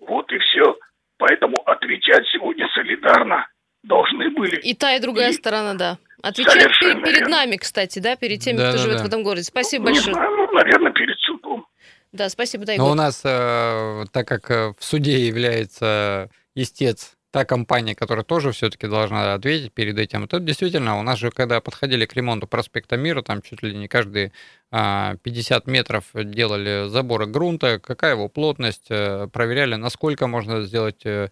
Вот 0.00 0.30
и 0.32 0.38
все. 0.38 0.76
Поэтому 1.18 1.56
отвечать 1.66 2.24
сегодня 2.32 2.66
солидарно 2.74 3.46
должны 3.82 4.30
были. 4.30 4.56
И 4.60 4.74
та, 4.74 4.94
и 4.94 5.00
другая 5.00 5.30
И- 5.30 5.34
сторона, 5.34 5.74
да. 5.74 5.98
Отвечать 6.22 6.52
Совершенно 6.54 7.00
пе- 7.00 7.04
перед 7.06 7.18
верно. 7.20 7.36
нами, 7.36 7.56
кстати, 7.56 7.98
да, 7.98 8.14
перед 8.16 8.40
теми, 8.40 8.58
Да, 8.58 8.68
кто 8.70 8.78
да, 8.78 8.82
живет 8.82 8.96
да. 8.98 9.04
в 9.04 9.06
этом 9.06 9.22
городе. 9.22 9.44
Спасибо 9.44 9.84
Не 9.88 9.94
большое. 9.94 10.14
знаю, 10.14 10.30
ну, 10.36 10.52
наверное, 10.52 10.92
перед 10.92 11.18
судом. 11.20 11.66
Да, 12.12 12.28
спасибо, 12.28 12.64
да, 12.66 12.74
Но 12.76 12.90
у 12.90 12.94
нас, 12.94 13.22
э, 13.24 14.04
так 14.12 14.26
как 14.28 14.50
э, 14.50 14.74
в 14.78 14.84
суде 14.84 15.26
является 15.26 16.28
истец 16.54 17.16
та 17.30 17.44
компания, 17.44 17.94
которая 17.94 18.24
тоже 18.24 18.52
все-таки 18.52 18.86
должна 18.86 19.34
ответить 19.34 19.72
перед 19.72 19.98
этим, 19.98 20.26
то 20.26 20.38
действительно, 20.40 20.98
у 20.98 21.02
нас 21.02 21.18
же, 21.18 21.30
когда 21.30 21.60
подходили 21.60 22.06
к 22.06 22.14
ремонту 22.14 22.46
проспекта 22.46 22.96
Мира, 22.96 23.22
там 23.22 23.42
чуть 23.42 23.62
ли 23.62 23.74
не 23.76 23.88
каждые 23.88 24.32
а, 24.70 25.16
50 25.22 25.66
метров 25.66 26.04
делали 26.14 26.88
заборы 26.88 27.26
грунта, 27.26 27.78
какая 27.78 28.12
его 28.12 28.28
плотность, 28.28 28.86
э, 28.90 29.28
проверяли, 29.32 29.76
насколько 29.76 30.26
можно 30.26 30.62
сделать 30.62 31.04
э, 31.04 31.28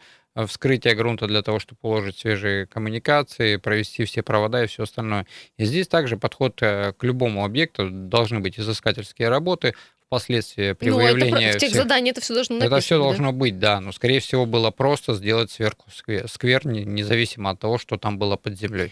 вскрытие 0.47 0.95
грунта 0.95 1.27
для 1.27 1.43
того, 1.43 1.59
чтобы 1.59 1.81
положить 1.81 2.19
свежие 2.19 2.67
коммуникации, 2.67 3.57
провести 3.57 4.05
все 4.05 4.23
провода 4.23 4.63
и 4.63 4.67
все 4.67 4.85
остальное. 4.85 5.27
И 5.57 5.65
здесь 5.65 5.89
также 5.89 6.17
подход 6.17 6.59
э, 6.63 6.93
к 6.97 7.03
любому 7.05 7.45
объекту, 7.45 7.89
должны 7.91 8.41
быть 8.41 8.59
изыскательские 8.59 9.29
работы, 9.29 9.75
впоследствии 10.09 10.73
при 10.73 10.89
Ну, 10.91 10.99
это 11.01 11.15
выявлении 11.15 11.51
в 11.53 11.59
тех 11.59 11.71
всех- 11.71 11.83
заданиях 11.83 12.13
это 12.17 12.23
все 12.23 12.35
должно 12.35 12.57
написано. 12.57 12.75
это 12.77 12.85
все 12.85 12.97
да. 12.97 13.05
должно 13.05 13.33
быть, 13.33 13.59
да. 13.59 13.81
Но, 13.81 13.93
скорее 13.93 14.21
всего, 14.21 14.47
было 14.47 14.71
просто 14.71 15.15
сделать 15.15 15.51
сверху 15.51 15.85
сквер, 15.95 16.27
сквер, 16.29 16.67
не- 16.67 16.85
независимо 16.85 17.51
от 17.51 17.61
того, 17.61 17.79
что 17.79 17.99
там 17.99 18.19
было 18.19 18.37
под 18.37 18.59
землей. 18.59 18.91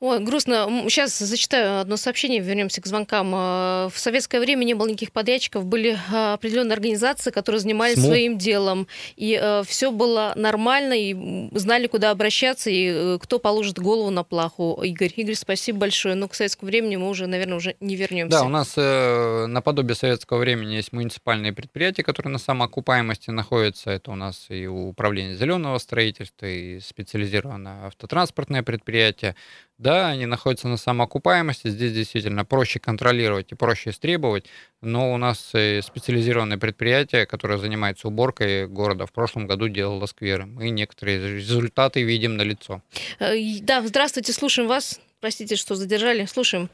Ой, 0.00 0.18
грустно. 0.20 0.66
Сейчас 0.88 1.18
зачитаю 1.18 1.80
одно 1.80 1.98
сообщение, 1.98 2.40
вернемся 2.40 2.80
к 2.80 2.86
звонкам. 2.86 3.34
Э, 3.34 3.88
В 3.92 3.98
советское 3.98 4.40
время 4.40 4.64
не 4.64 4.72
было 4.72 4.88
никаких 4.88 5.12
подрядчиков, 5.12 5.66
были 5.66 5.90
э, 6.10 6.32
определенные 6.32 6.72
организации, 6.72 7.30
которые 7.30 7.60
занимались 7.60 7.96
СМУ. 7.96 8.06
своим 8.06 8.38
делом, 8.38 8.86
и 9.16 9.62
все 9.66 9.90
было 9.90 10.32
нормально, 10.36 10.94
и 10.94 11.50
знали, 11.52 11.86
куда 11.86 12.12
обращаться, 12.12 12.70
и 12.70 12.86
э, 12.88 13.18
кто 13.20 13.38
положит 13.38 13.78
голову 13.78 14.08
на 14.08 14.24
плаху. 14.24 14.80
Игорь, 14.82 15.12
Игорь, 15.16 15.34
спасибо 15.34 15.80
большое. 15.80 16.14
Но 16.14 16.28
к 16.28 16.34
советскому 16.34 16.70
времени 16.70 16.96
мы 16.96 17.10
уже, 17.10 17.26
наверное, 17.26 17.56
уже 17.58 17.76
не 17.80 17.94
вернемся. 17.94 18.38
Да, 18.38 18.44
у 18.44 18.48
нас 18.48 18.72
э, 18.78 19.44
наподобие 19.48 19.96
советского 19.96 20.38
времени 20.38 20.76
есть 20.76 20.92
муниципальные 20.92 21.52
предприятия, 21.52 22.02
которые 22.02 22.32
на 22.32 22.38
самоокупаемости 22.38 23.28
находятся. 23.30 23.90
Это 23.90 24.12
у 24.12 24.14
нас 24.14 24.46
и 24.48 24.66
управление 24.66 25.36
зеленого 25.36 25.76
строительства, 25.76 26.46
и 26.46 26.80
специализированное 26.80 27.88
автотранспортное 27.88 28.62
предприятие. 28.62 29.36
Да, 29.80 30.08
они 30.08 30.26
находятся 30.26 30.68
на 30.68 30.76
самоокупаемости. 30.76 31.68
Здесь 31.68 31.94
действительно 31.94 32.44
проще 32.44 32.78
контролировать 32.78 33.50
и 33.50 33.54
проще 33.54 33.90
истребовать. 33.90 34.44
Но 34.82 35.14
у 35.14 35.16
нас 35.16 35.54
э, 35.54 35.80
специализированное 35.80 36.58
предприятие, 36.58 37.24
которое 37.24 37.56
занимается 37.56 38.06
уборкой 38.06 38.68
города, 38.68 39.06
в 39.06 39.12
прошлом 39.12 39.46
году 39.46 39.68
делало 39.68 40.04
скверы. 40.04 40.44
Мы 40.44 40.68
некоторые 40.68 41.36
результаты 41.36 42.02
видим 42.02 42.36
на 42.36 42.42
лицо. 42.42 42.82
Э, 43.20 43.32
Да, 43.62 43.80
здравствуйте, 43.80 44.34
слушаем 44.34 44.68
вас. 44.68 45.00
Простите, 45.18 45.56
что 45.56 45.74
задержали. 45.74 46.26
Слушаем. 46.26 46.68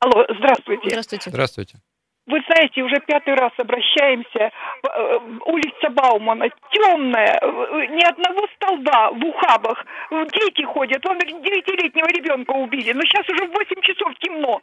Алло, 0.00 0.26
здравствуйте. 0.38 0.90
Здравствуйте. 0.90 1.30
Здравствуйте. 1.30 1.78
Вы 2.26 2.42
знаете, 2.48 2.82
уже 2.82 2.98
пятый 3.06 3.34
раз 3.34 3.52
обращаемся. 3.56 4.50
Э, 4.82 5.18
Улица 5.44 5.90
Баумана 5.90 6.48
темная, 6.72 7.38
э, 7.40 7.86
ни 7.86 8.04
одного 8.04 8.48
столба 8.56 9.10
в 9.12 9.24
ухабах. 9.24 9.84
Дети 10.10 10.62
ходят. 10.62 11.04
Вон 11.04 11.18
девятилетнего 11.18 12.08
ребенка 12.08 12.50
убили. 12.50 12.92
Но 12.92 13.02
сейчас 13.02 13.28
уже 13.28 13.46
в 13.46 13.52
8 13.52 13.80
часов 13.80 14.12
темно. 14.18 14.60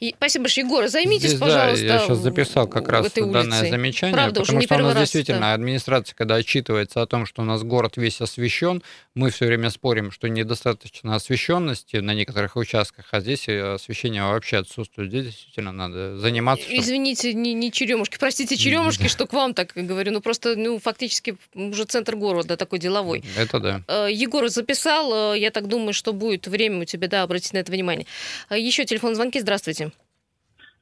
И, 0.00 0.14
спасибо 0.16 0.44
большое, 0.44 0.66
Егор. 0.66 0.86
Займитесь, 0.88 1.30
Здесь, 1.30 1.40
пожалуйста, 1.40 1.86
Да, 1.86 1.94
я 1.94 2.00
сейчас 2.00 2.18
записал 2.18 2.68
как 2.68 2.88
раз 2.88 3.06
этой 3.06 3.30
данное 3.30 3.68
замечание, 3.68 4.14
Правда, 4.14 4.40
потому 4.40 4.62
что 4.62 4.74
у 4.76 4.78
нас 4.78 4.96
действительно 4.98 5.40
да. 5.40 5.54
администрация, 5.54 6.14
когда 6.14 6.36
отчитывается 6.36 7.02
о 7.02 7.06
том, 7.06 7.26
что 7.26 7.42
у 7.42 7.44
нас 7.44 7.62
город 7.62 7.96
весь 7.96 8.20
освещен, 8.20 8.82
мы 9.14 9.30
все 9.30 9.46
время 9.46 9.70
спорим, 9.70 10.10
что 10.10 10.28
недостаточно 10.28 11.14
освещенности 11.14 11.96
на 11.96 12.14
некоторых 12.14 12.56
участках, 12.56 13.06
а 13.10 13.20
здесь 13.20 13.48
э, 13.48 13.74
освещение 13.74 14.22
вообще 14.22 14.58
отсутствует. 14.58 15.10
Здесь 15.10 15.26
действительно 15.26 15.72
надо 15.72 16.18
заниматься. 16.18 16.64
чтобы- 16.64 16.80
Извините, 16.80 17.34
не, 17.34 17.52
не 17.54 17.72
черемушки, 17.72 18.16
простите, 18.18 18.56
черемушки, 18.56 19.08
что 19.08 19.26
к 19.26 19.32
вам 19.32 19.54
так 19.54 19.72
говорю. 19.74 20.12
Ну, 20.12 20.20
просто, 20.20 20.54
ну, 20.56 20.78
фактически 20.78 21.36
уже 21.54 21.84
центр 21.84 22.16
города 22.16 22.56
такой 22.56 22.78
деловой. 22.78 23.24
Это 23.36 23.58
да. 23.60 23.80
Э, 23.88 24.08
Егор 24.10 24.48
записал, 24.48 25.34
э, 25.34 25.38
я 25.40 25.50
так 25.50 25.66
думаю, 25.68 25.92
что 25.92 26.12
будет 26.12 26.46
время 26.46 26.80
у 26.82 26.84
тебя, 26.84 27.08
да, 27.08 27.22
обратить 27.22 27.52
на 27.52 27.58
это 27.58 27.72
внимание. 27.72 28.06
Еще 28.50 28.84
телефон 28.84 29.14
звонки, 29.14 29.40
здравствуйте. 29.40 29.63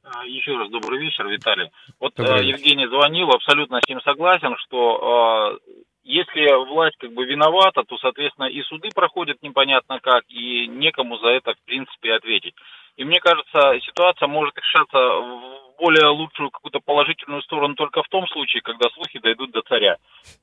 А, 0.03 0.25
Еще 0.25 0.55
раз 0.57 0.69
добрый 0.69 0.99
вечер, 0.99 1.27
Виталий. 1.27 1.69
Вот 1.99 2.13
Добрый 2.15 2.41
э, 2.41 2.43
вечер. 2.43 2.57
Евгений 2.57 2.87
звонил, 2.87 3.29
абсолютно 3.29 3.79
с 3.81 3.87
ним 3.87 4.01
согласен, 4.01 4.55
что 4.57 5.59
э, 5.63 5.73
если 6.03 6.65
власть 6.65 6.97
как 6.97 7.13
бы 7.13 7.25
виновата, 7.25 7.83
то, 7.83 7.97
соответственно, 7.97 8.45
и 8.45 8.61
суды 8.63 8.89
проходят 8.93 9.41
непонятно 9.41 9.99
как, 10.01 10.23
и 10.27 10.67
некому 10.67 11.17
за 11.19 11.29
это, 11.29 11.53
в 11.53 11.61
принципе, 11.65 12.13
ответить. 12.13 12.55
И 12.97 13.05
мне 13.05 13.19
кажется, 13.19 13.79
ситуация 13.81 14.27
может 14.27 14.57
решаться 14.57 14.97
в 15.73 15.81
более 15.81 16.07
лучшую 16.07 16.51
какую-то 16.51 16.79
положительную 16.79 17.41
сторону 17.43 17.75
только 17.75 18.03
в 18.03 18.07
том 18.09 18.27
случае, 18.27 18.61
когда 18.61 18.89
слухи 18.93 19.19
дойдут 19.19 19.51
до 19.51 19.61
царя. 19.61 19.97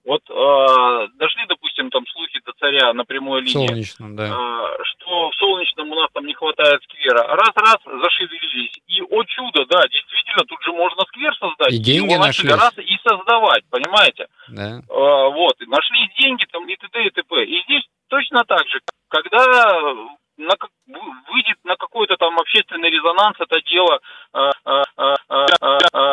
Вот 0.05 0.23
э, 0.29 1.09
дошли, 1.19 1.45
допустим, 1.49 1.91
там 1.91 2.05
слухи 2.07 2.41
до 2.45 2.53
царя 2.59 2.93
на 2.93 3.05
прямой 3.05 3.43
линии. 3.43 3.67
Солнечном, 3.67 4.17
да. 4.17 4.27
Э, 4.27 4.83
что 4.85 5.31
в 5.31 5.35
Солнечном 5.37 5.91
у 5.91 5.95
нас 5.95 6.09
там 6.13 6.27
не 6.27 6.35
хватает 6.35 6.83
сквера. 6.85 7.23
Раз-раз 7.27 7.79
зашевелились. 7.85 8.73
И, 8.87 9.03
о 9.03 9.25
чудо, 9.25 9.65
да, 9.67 9.83
действительно, 9.89 10.45
тут 10.45 10.63
же 10.63 10.73
можно 10.73 11.03
сквер 11.09 11.35
создать. 11.37 11.73
И 11.73 11.79
деньги 11.79 12.13
его 12.13 12.25
нашлись. 12.25 12.53
раз 12.53 12.73
и 12.79 12.97
создавать, 13.07 13.65
понимаете? 13.71 14.27
Да. 14.49 14.81
Э, 14.81 15.31
вот, 15.33 15.61
и 15.61 15.67
нашли 15.67 16.11
деньги 16.19 16.45
там 16.51 16.67
и 16.69 16.77
т.д. 16.77 17.07
и 17.07 17.11
т.п. 17.11 17.45
И 17.45 17.63
здесь 17.65 17.85
точно 18.09 18.45
так 18.45 18.67
же, 18.69 18.81
когда 19.09 19.95
на, 20.41 20.55
выйдет 20.87 21.59
на 21.65 21.77
какой-то 21.77 22.17
там 22.17 22.39
общественный 22.39 22.91
резонанс 22.91 23.37
это 23.41 23.61
дело, 23.63 24.01
э, 24.35 24.51
э, 24.67 24.83
э, 24.97 25.79
э, 25.93 26.11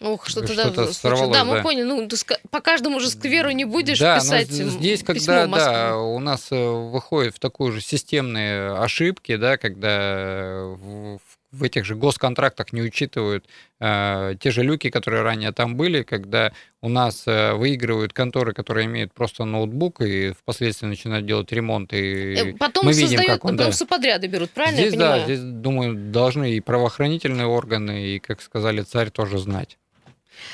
Ух, 0.00 0.26
что-то, 0.26 0.48
Что-то 0.48 0.56
да, 0.56 0.74
случилось. 0.74 0.96
сорвалось, 0.96 1.36
Да, 1.38 1.44
мы 1.44 1.56
да. 1.56 1.62
поняли. 1.62 1.84
Ну, 1.84 2.08
ты 2.08 2.16
по 2.50 2.60
каждому 2.60 2.98
же 2.98 3.08
скверу 3.08 3.50
не 3.52 3.64
будешь 3.64 4.00
да, 4.00 4.16
писать 4.16 4.48
но 4.50 4.68
здесь, 4.70 5.04
когда 5.04 5.46
да, 5.46 5.96
у 5.96 6.18
нас 6.18 6.48
выходит 6.50 7.36
в 7.36 7.38
такую 7.38 7.72
же 7.72 7.80
системные 7.80 8.72
ошибки, 8.76 9.36
да, 9.36 9.56
когда 9.56 10.64
в, 10.64 11.20
в 11.54 11.62
этих 11.62 11.84
же 11.84 11.94
госконтрактах 11.94 12.72
не 12.72 12.82
учитывают 12.82 13.46
э, 13.80 14.34
те 14.40 14.50
же 14.50 14.62
люки, 14.62 14.90
которые 14.90 15.22
ранее 15.22 15.52
там 15.52 15.76
были, 15.76 16.02
когда 16.02 16.52
у 16.80 16.88
нас 16.88 17.24
э, 17.26 17.54
выигрывают 17.54 18.12
конторы, 18.12 18.52
которые 18.52 18.86
имеют 18.86 19.12
просто 19.12 19.44
ноутбук 19.44 20.00
и 20.00 20.32
впоследствии 20.32 20.86
начинают 20.86 21.26
делать 21.26 21.52
ремонт. 21.52 21.92
И 21.92 22.34
Э, 22.34 22.54
Потом 22.58 22.86
мы 22.86 22.92
видим, 22.92 23.08
создают, 23.08 23.30
как 23.32 23.44
он, 23.44 23.56
потом 23.56 23.70
да. 23.70 23.76
субподряды 23.76 24.26
берут, 24.26 24.50
правильно 24.50 24.78
здесь, 24.78 24.92
я 24.92 24.98
да, 24.98 25.12
понимаю? 25.12 25.24
здесь, 25.24 25.40
думаю, 25.40 25.94
должны 26.12 26.52
и 26.52 26.60
правоохранительные 26.60 27.46
органы, 27.46 28.06
и, 28.08 28.18
как 28.18 28.40
сказали, 28.40 28.82
царь 28.82 29.10
тоже 29.10 29.38
знать. 29.38 29.78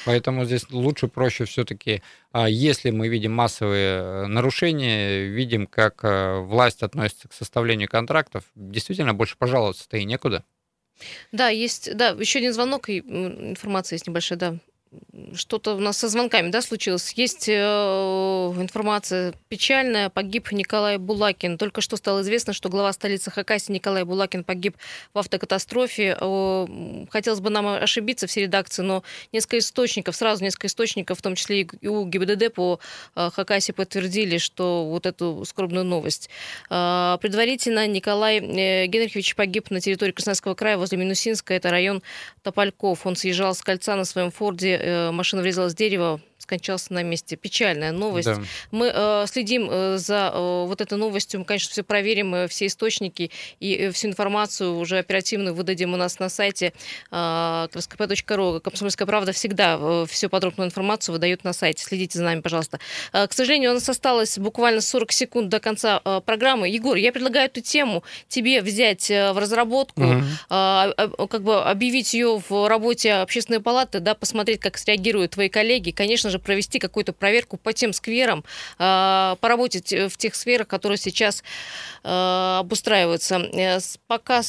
Поэтому 0.04 0.44
здесь 0.44 0.70
лучше, 0.70 1.08
проще 1.08 1.46
все-таки, 1.46 2.02
если 2.46 2.90
мы 2.90 3.08
видим 3.08 3.32
массовые 3.32 4.00
э, 4.00 4.26
нарушения, 4.26 5.24
видим, 5.24 5.66
как 5.66 6.04
э, 6.04 6.40
власть 6.40 6.82
относится 6.82 7.28
к 7.28 7.32
составлению 7.32 7.88
контрактов, 7.88 8.44
действительно 8.54 9.14
больше 9.14 9.36
пожаловаться-то 9.38 9.96
и 9.96 10.04
некуда. 10.04 10.44
Да, 11.32 11.48
есть, 11.48 11.94
да, 11.96 12.10
еще 12.10 12.38
один 12.38 12.52
звонок 12.52 12.88
и 12.88 12.98
информация 13.00 13.96
есть 13.96 14.06
небольшая, 14.06 14.38
да. 14.38 14.56
Что-то 15.34 15.76
у 15.76 15.78
нас 15.78 15.98
со 15.98 16.08
звонками, 16.08 16.50
да, 16.50 16.62
случилось. 16.62 17.12
Есть 17.12 17.48
э, 17.48 17.52
информация 17.52 19.34
печальная. 19.48 20.08
Погиб 20.08 20.50
Николай 20.50 20.98
Булакин. 20.98 21.58
Только 21.58 21.80
что 21.80 21.96
стало 21.96 22.22
известно, 22.22 22.52
что 22.52 22.68
глава 22.68 22.92
столицы 22.92 23.30
Хакасии 23.30 23.70
Николай 23.72 24.02
Булакин 24.02 24.42
погиб 24.42 24.76
в 25.14 25.18
автокатастрофе. 25.18 26.16
Э, 26.20 26.66
Хотелось 27.10 27.38
бы 27.38 27.50
нам 27.50 27.68
ошибиться 27.68 28.26
все 28.26 28.42
редакции, 28.42 28.82
но 28.82 29.04
несколько 29.32 29.58
источников, 29.58 30.16
сразу 30.16 30.42
несколько 30.42 30.66
источников, 30.66 31.18
в 31.18 31.22
том 31.22 31.36
числе 31.36 31.60
и 31.62 31.86
у 31.86 32.04
ГИБДД 32.04 32.52
по 32.52 32.80
э, 33.14 33.30
Хакасии 33.32 33.70
подтвердили, 33.70 34.38
что 34.38 34.86
вот 34.86 35.06
эту 35.06 35.44
скорбную 35.44 35.84
новость. 35.84 36.30
Э, 36.68 37.16
Предварительно 37.20 37.86
Николай 37.86 38.38
э, 38.40 38.86
Генрихович 38.86 39.36
погиб 39.36 39.70
на 39.70 39.80
территории 39.80 40.10
Красноярского 40.10 40.54
края 40.54 40.78
возле 40.78 40.98
Минусинска. 40.98 41.54
Это 41.54 41.70
район 41.70 42.02
Топольков. 42.42 43.06
Он 43.06 43.14
съезжал 43.14 43.54
с 43.54 43.62
кольца 43.62 43.94
на 43.94 44.04
своем 44.04 44.32
форде, 44.32 44.79
машина 45.12 45.42
врезалась 45.42 45.74
в 45.74 45.76
дерево, 45.76 46.20
скончался 46.50 46.92
на 46.92 47.04
месте. 47.04 47.36
Печальная 47.36 47.92
новость. 47.92 48.26
Да. 48.26 48.42
Мы 48.72 48.90
э, 48.92 49.24
следим 49.28 49.68
э, 49.70 49.98
за 49.98 50.32
э, 50.34 50.64
вот 50.66 50.80
этой 50.80 50.98
новостью, 50.98 51.38
мы, 51.38 51.46
конечно, 51.46 51.70
все 51.70 51.84
проверим, 51.84 52.34
э, 52.34 52.48
все 52.48 52.66
источники 52.66 53.30
и 53.60 53.74
э, 53.74 53.92
всю 53.92 54.08
информацию 54.08 54.76
уже 54.76 54.98
оперативно 54.98 55.52
выдадим 55.52 55.94
у 55.94 55.96
нас 55.96 56.18
на 56.18 56.28
сайте 56.28 56.72
э, 57.12 57.14
kp.ru. 57.14 58.60
Комсомольская 58.60 59.06
правда 59.06 59.30
всегда 59.32 59.78
э, 59.80 60.06
всю 60.08 60.28
подробную 60.28 60.66
информацию 60.66 61.12
выдает 61.12 61.44
на 61.44 61.52
сайте. 61.52 61.84
Следите 61.84 62.18
за 62.18 62.24
нами, 62.24 62.40
пожалуйста. 62.40 62.80
Э, 63.12 63.28
к 63.28 63.32
сожалению, 63.32 63.70
у 63.70 63.74
нас 63.74 63.88
осталось 63.88 64.36
буквально 64.36 64.80
40 64.80 65.12
секунд 65.12 65.48
до 65.50 65.60
конца 65.60 66.00
э, 66.04 66.20
программы. 66.26 66.68
Егор, 66.68 66.96
я 66.96 67.12
предлагаю 67.12 67.46
эту 67.46 67.60
тему 67.60 68.02
тебе 68.26 68.60
взять 68.60 69.08
э, 69.08 69.32
в 69.32 69.38
разработку, 69.38 70.00
Мгм. 70.00 70.26
а, 70.48 70.92
а, 70.96 71.26
как 71.28 71.42
бы 71.42 71.62
объявить 71.62 72.12
ее 72.12 72.42
в 72.48 72.68
работе 72.68 73.12
общественной 73.12 73.60
палаты, 73.60 74.00
да, 74.00 74.16
посмотреть, 74.16 74.58
как 74.58 74.76
среагируют 74.78 75.30
твои 75.32 75.48
коллеги, 75.48 75.92
конечно 75.92 76.30
же, 76.30 76.39
провести 76.40 76.78
какую-то 76.78 77.12
проверку 77.12 77.56
по 77.56 77.72
тем 77.72 77.92
скверам, 77.92 78.44
а, 78.78 79.36
поработать 79.40 79.92
э, 79.92 80.08
в 80.08 80.16
тех 80.16 80.34
сферах, 80.34 80.66
которые 80.68 80.98
сейчас 80.98 81.42
а, 82.02 82.60
обустраиваются. 82.60 83.36
Э, 83.36 83.78
Пока, 84.06 84.42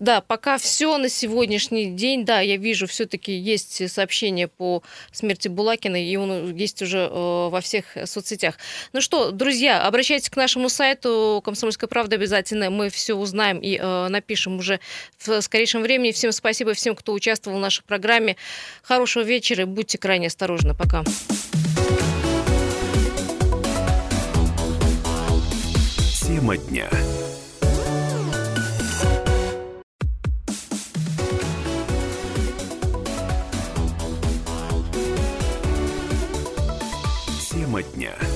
да, 0.00 0.20
пока 0.20 0.58
все 0.58 0.96
на 0.98 1.08
сегодняшний 1.08 1.90
день, 1.90 2.24
да, 2.24 2.40
я 2.40 2.56
вижу, 2.56 2.86
все-таки 2.86 3.32
есть 3.32 3.90
сообщение 3.90 4.48
по 4.48 4.82
смерти 5.12 5.48
Булакина, 5.48 6.02
и 6.02 6.16
он 6.16 6.54
есть 6.54 6.80
уже 6.82 6.98
э, 6.98 7.48
во 7.50 7.60
всех 7.60 7.84
соцсетях. 8.06 8.58
Ну 8.92 9.00
что, 9.00 9.30
друзья, 9.30 9.86
обращайтесь 9.86 10.30
к 10.30 10.36
нашему 10.36 10.68
сайту 10.68 11.42
«Комсомольская 11.44 11.88
правда» 11.88 12.16
обязательно. 12.16 12.70
Мы 12.70 12.88
все 12.90 13.14
узнаем 13.14 13.58
и 13.58 13.78
э, 13.78 14.08
напишем 14.08 14.58
уже 14.58 14.80
в 15.18 15.40
скорейшем 15.40 15.82
времени. 15.82 16.12
Всем 16.12 16.32
спасибо 16.32 16.74
всем, 16.74 16.94
кто 16.94 17.12
участвовал 17.12 17.58
в 17.58 17.60
нашей 17.60 17.84
программе. 17.84 18.36
Хорошего 18.82 19.22
вечера 19.22 19.62
и 19.62 19.66
будьте 19.66 19.98
крайне 19.98 20.28
осторожны. 20.28 20.74
Пока. 20.74 21.04
Тема 26.42 26.56
дня. 26.56 26.90
Тема 37.50 37.82
дня. 37.82 38.31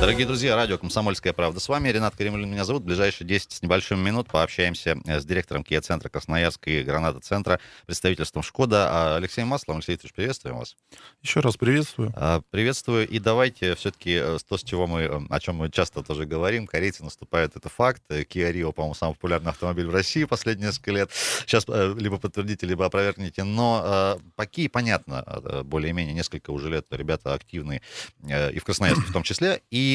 Дорогие 0.00 0.26
друзья, 0.26 0.56
радио 0.56 0.78
«Комсомольская 0.78 1.34
правда» 1.34 1.60
с 1.60 1.68
вами. 1.68 1.90
Ренат 1.90 2.16
Каримулин 2.16 2.50
меня 2.50 2.64
зовут. 2.64 2.84
В 2.84 2.86
ближайшие 2.86 3.28
10 3.28 3.52
с 3.52 3.60
небольшим 3.60 4.02
минут 4.02 4.28
пообщаемся 4.28 4.96
э, 5.04 5.20
с 5.20 5.26
директором 5.26 5.62
Киа-центра 5.62 6.08
Красноярск 6.08 6.68
и 6.68 6.82
Граната-центра, 6.82 7.60
представительством 7.84 8.42
«Шкода». 8.42 8.88
А, 8.90 9.16
Алексей 9.16 9.44
Маслов. 9.44 9.76
Алексей 9.76 9.92
Викторович, 9.92 10.14
приветствуем 10.14 10.56
вас. 10.56 10.74
Еще 11.20 11.40
раз 11.40 11.58
приветствую. 11.58 12.14
А, 12.16 12.40
Приветствую. 12.50 13.06
И 13.08 13.18
давайте 13.18 13.74
все-таки 13.74 14.22
то, 14.48 14.56
с 14.56 14.64
чего 14.64 14.86
мы, 14.86 15.00
э, 15.02 15.20
о 15.28 15.38
чем 15.38 15.56
мы 15.56 15.70
часто 15.70 16.02
тоже 16.02 16.24
говорим, 16.24 16.66
корейцы 16.66 17.04
наступают, 17.04 17.54
это 17.56 17.68
факт. 17.68 18.02
Э, 18.08 18.22
Kia 18.22 18.50
Rio, 18.54 18.72
по-моему, 18.72 18.94
самый 18.94 19.12
популярный 19.16 19.50
автомобиль 19.50 19.86
в 19.86 19.92
России 19.92 20.24
последние 20.24 20.68
несколько 20.68 20.92
лет. 20.92 21.10
Сейчас 21.42 21.66
э, 21.68 21.94
либо 21.98 22.16
подтвердите, 22.16 22.64
либо 22.64 22.86
опровергните. 22.86 23.44
Но 23.44 24.16
э, 24.16 24.22
по 24.34 24.46
Kia, 24.46 24.70
понятно, 24.70 25.22
э, 25.26 25.62
более-менее 25.62 26.14
несколько 26.14 26.52
уже 26.52 26.70
лет 26.70 26.86
ребята 26.90 27.34
активные, 27.34 27.82
э, 28.22 28.50
и 28.52 28.58
в 28.60 28.64
Красноярске 28.64 29.06
в 29.06 29.12
том 29.12 29.24
числе. 29.24 29.60
И 29.70 29.89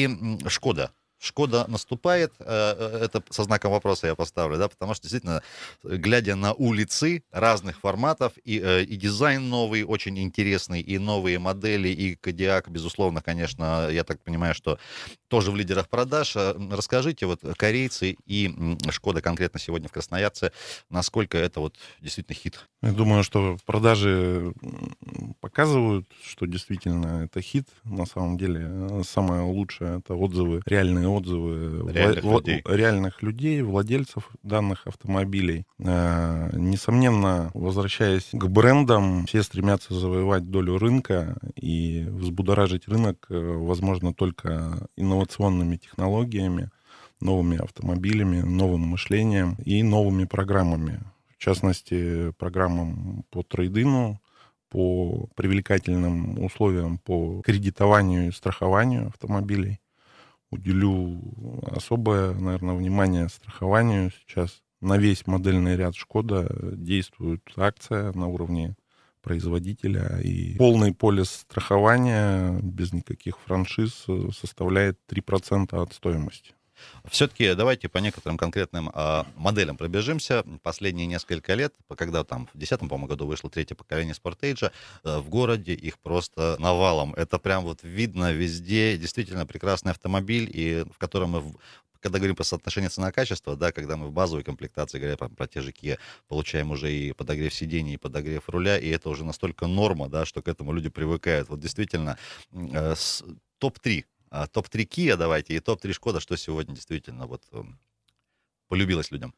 Шкода. 0.48 0.92
Шкода 1.18 1.64
наступает, 1.68 2.32
э, 2.40 2.44
э, 2.46 3.04
это 3.04 3.22
со 3.30 3.44
знаком 3.44 3.72
вопроса 3.72 4.06
я 4.06 4.14
поставлю, 4.14 4.58
да, 4.58 4.68
потому 4.68 4.94
что 4.94 5.02
действительно, 5.02 5.42
глядя 5.82 6.36
на 6.36 6.52
улицы 6.52 7.22
разных 7.30 7.80
форматов, 7.80 8.34
и, 8.44 8.60
э, 8.62 8.82
и 8.82 8.96
дизайн 8.96 9.48
новый, 9.48 9.84
очень 9.84 10.18
интересный, 10.18 10.80
и 10.80 10.98
новые 10.98 11.38
модели, 11.38 11.88
и 11.88 12.16
Кодиак, 12.16 12.68
безусловно, 12.68 13.22
конечно, 13.22 13.88
я 13.90 14.04
так 14.04 14.22
понимаю, 14.22 14.54
что 14.54 14.78
тоже 15.28 15.50
в 15.50 15.56
лидерах 15.56 15.88
продаж. 15.88 16.36
Расскажите, 16.36 17.26
вот 17.26 17.40
корейцы 17.56 18.16
и 18.26 18.76
Шкода 18.90 19.22
конкретно 19.22 19.58
сегодня 19.58 19.88
в 19.88 19.92
Красноярце, 19.92 20.52
насколько 20.90 21.38
это 21.38 21.60
вот 21.60 21.76
действительно 22.00 22.34
хит? 22.34 22.68
Я 22.82 22.92
думаю, 22.92 23.24
что 23.24 23.56
продажи 23.64 24.52
показывают, 25.40 26.06
что 26.22 26.46
действительно 26.46 27.24
это 27.24 27.40
хит. 27.40 27.66
На 27.84 28.06
самом 28.06 28.36
деле 28.36 29.02
самое 29.04 29.42
лучшее 29.42 29.98
это 29.98 30.14
отзывы, 30.14 30.62
реальные 30.66 31.05
отзывы 31.08 31.80
вла- 31.82 31.92
Реальных 31.92 32.24
вла- 32.24 32.38
людей. 32.38 32.62
реальных 32.66 33.22
людей, 33.22 33.62
владельцев 33.62 34.30
данных 34.42 34.86
автомобилей. 34.86 35.66
Э, 35.78 36.50
Несомненно, 36.56 37.50
возвращаясь 37.54 38.28
к 38.32 38.46
брендам, 38.46 39.26
все 39.26 39.42
стремятся 39.42 39.94
завоевать 39.94 40.50
долю 40.50 40.78
рынка 40.78 41.36
и 41.56 42.04
взбудоражить 42.08 42.88
рынок, 42.88 43.26
э, 43.30 43.38
возможно, 43.38 44.12
только 44.14 44.88
инновационными 44.96 45.76
технологиями, 45.76 46.70
новыми 47.20 47.58
автомобилями, 47.62 48.40
новым 48.42 48.80
мышлением 48.82 49.56
и 49.64 49.82
новыми 49.82 50.24
программами. 50.24 51.00
В 51.28 51.38
частности, 51.38 52.32
программам 52.38 53.24
по 53.30 53.42
трейдину, 53.42 54.20
по 54.68 55.28
привлекательным 55.36 56.42
условиям 56.44 56.98
по 56.98 57.40
кредитованию 57.42 58.28
и 58.28 58.32
страхованию 58.32 59.06
автомобилей. 59.08 59.78
Уделю 60.50 61.20
особое, 61.74 62.32
наверное, 62.34 62.74
внимание 62.74 63.28
страхованию. 63.28 64.10
Сейчас 64.10 64.62
на 64.80 64.96
весь 64.96 65.26
модельный 65.26 65.76
ряд 65.76 65.94
Шкода 65.94 66.48
действует 66.76 67.42
акция 67.56 68.12
на 68.12 68.28
уровне 68.28 68.76
производителя. 69.22 70.20
И 70.22 70.56
полный 70.56 70.94
полис 70.94 71.30
страхования 71.30 72.60
без 72.62 72.92
никаких 72.92 73.38
франшиз 73.40 74.06
составляет 74.38 75.00
3% 75.08 75.82
от 75.82 75.92
стоимости. 75.92 76.52
Все-таки 77.10 77.54
давайте 77.54 77.88
по 77.88 77.98
некоторым 77.98 78.38
конкретным 78.38 78.90
э, 78.92 79.24
моделям 79.36 79.76
пробежимся. 79.76 80.44
Последние 80.62 81.06
несколько 81.06 81.54
лет, 81.54 81.74
когда 81.96 82.24
там 82.24 82.46
в 82.46 82.58
2010 82.58 82.88
по 82.88 82.98
году 83.06 83.26
вышло 83.26 83.50
третье 83.50 83.74
поколение 83.74 84.14
Sportage, 84.14 84.70
э, 85.04 85.18
в 85.18 85.28
городе 85.28 85.74
их 85.74 85.98
просто 85.98 86.56
навалом. 86.58 87.14
Это 87.14 87.38
прям 87.38 87.64
вот 87.64 87.80
видно 87.82 88.32
везде. 88.32 88.96
Действительно 88.96 89.46
прекрасный 89.46 89.92
автомобиль, 89.92 90.50
и 90.52 90.84
в 90.92 90.98
котором 90.98 91.30
мы 91.30 91.54
когда 92.00 92.18
говорим 92.18 92.36
про 92.36 92.44
соотношение 92.44 92.88
цена-качество, 92.88 93.56
да, 93.56 93.72
когда 93.72 93.96
мы 93.96 94.06
в 94.06 94.12
базовой 94.12 94.44
комплектации, 94.44 94.98
говоря 94.98 95.16
про, 95.16 95.28
про 95.28 95.48
те 95.48 95.60
же 95.60 95.72
Kia, 95.72 95.98
получаем 96.28 96.70
уже 96.70 96.92
и 96.92 97.12
подогрев 97.12 97.52
сидений, 97.52 97.94
и 97.94 97.96
подогрев 97.96 98.48
руля, 98.48 98.78
и 98.78 98.88
это 98.88 99.08
уже 99.08 99.24
настолько 99.24 99.66
норма, 99.66 100.08
да, 100.08 100.24
что 100.24 100.40
к 100.40 100.46
этому 100.46 100.72
люди 100.72 100.88
привыкают. 100.88 101.48
Вот 101.48 101.58
действительно, 101.58 102.16
э, 102.52 102.94
топ-3 103.58 104.04
а, 104.30 104.46
топ-3 104.46 104.86
Kia 104.86 105.16
давайте 105.16 105.54
и 105.54 105.60
топ-3 105.60 105.92
Шкода, 105.92 106.20
что 106.20 106.36
сегодня 106.36 106.74
действительно 106.74 107.26
вот 107.26 107.42
эм, 107.52 107.78
полюбилось 108.68 109.10
людям. 109.10 109.34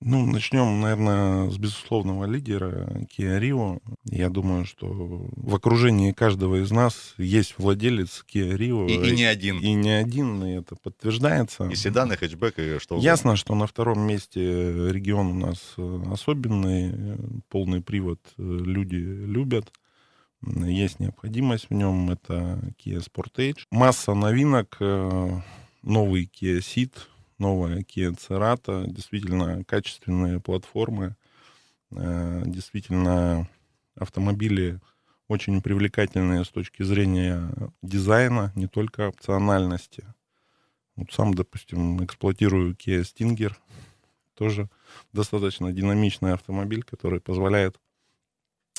Ну, 0.00 0.26
начнем, 0.26 0.82
наверное, 0.82 1.48
с 1.48 1.56
безусловного 1.56 2.26
лидера 2.26 2.86
Kia 3.16 3.40
Rio. 3.40 3.80
Я 4.04 4.28
думаю, 4.28 4.66
что 4.66 4.86
в 4.90 5.54
окружении 5.54 6.12
каждого 6.12 6.62
из 6.62 6.70
нас 6.70 7.14
есть 7.16 7.54
владелец 7.56 8.22
Kia 8.30 8.56
Rio. 8.56 8.86
И, 8.88 9.08
и 9.08 9.16
не 9.16 9.24
один. 9.24 9.58
И 9.58 9.72
не 9.72 9.90
один, 9.90 10.44
и 10.44 10.52
это 10.52 10.76
подтверждается. 10.76 11.64
И 11.68 11.74
седан, 11.74 12.12
и 12.12 12.16
хэтчбэк, 12.16 12.58
и 12.58 12.78
что 12.78 12.96
угодно. 12.96 13.08
Ясно, 13.08 13.36
что 13.36 13.54
на 13.54 13.66
втором 13.66 14.00
месте 14.00 14.40
регион 14.42 15.28
у 15.28 15.46
нас 15.46 15.74
э, 15.78 16.02
особенный, 16.12 17.16
полный 17.48 17.80
привод 17.80 18.20
э, 18.36 18.42
люди 18.42 18.96
любят 18.96 19.72
есть 20.42 21.00
необходимость 21.00 21.70
в 21.70 21.74
нем, 21.74 22.10
это 22.10 22.60
Kia 22.78 23.04
Sportage. 23.04 23.64
Масса 23.70 24.14
новинок, 24.14 24.76
э, 24.80 25.40
новый 25.82 26.30
Kia 26.32 26.58
Ceed, 26.58 26.92
новая 27.38 27.80
Kia 27.80 28.16
Cerato, 28.16 28.86
действительно 28.86 29.64
качественные 29.64 30.40
платформы, 30.40 31.16
э, 31.90 32.42
действительно 32.46 33.48
автомобили 33.94 34.80
очень 35.28 35.60
привлекательные 35.60 36.44
с 36.44 36.48
точки 36.48 36.82
зрения 36.82 37.50
дизайна, 37.82 38.52
не 38.54 38.68
только 38.68 39.08
опциональности. 39.08 40.04
Вот 40.94 41.12
сам, 41.12 41.34
допустим, 41.34 42.02
эксплуатирую 42.04 42.74
Kia 42.74 43.02
Stinger, 43.02 43.54
тоже 44.34 44.68
достаточно 45.12 45.72
динамичный 45.72 46.32
автомобиль, 46.32 46.82
который 46.82 47.20
позволяет 47.20 47.80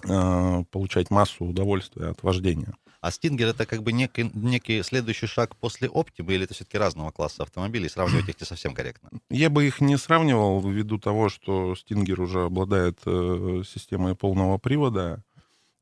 получать 0.02 1.10
массу 1.10 1.46
удовольствия 1.46 2.10
от 2.10 2.22
вождения. 2.24 2.74
А 3.00 3.12
Стингер 3.12 3.48
это 3.48 3.66
как 3.66 3.84
бы 3.84 3.92
некий, 3.92 4.30
некий 4.34 4.82
следующий 4.82 5.28
шаг 5.28 5.56
после 5.56 5.88
Оптимы, 5.88 6.34
или 6.34 6.46
это 6.46 6.54
все-таки 6.54 6.78
разного 6.78 7.12
класса 7.12 7.44
автомобилей? 7.44 7.90
Сравнивать 7.90 8.28
их 8.30 8.40
не 8.40 8.46
совсем 8.46 8.74
корректно. 8.74 9.10
Я 9.30 9.50
бы 9.50 9.66
их 9.66 9.82
не 9.82 9.98
сравнивал 9.98 10.62
ввиду 10.68 10.98
того, 10.98 11.30
что 11.30 11.76
Стингер 11.76 12.20
уже 12.20 12.46
обладает 12.46 13.00
э, 13.06 13.62
системой 13.66 14.16
полного 14.16 14.58
привода, 14.58 15.24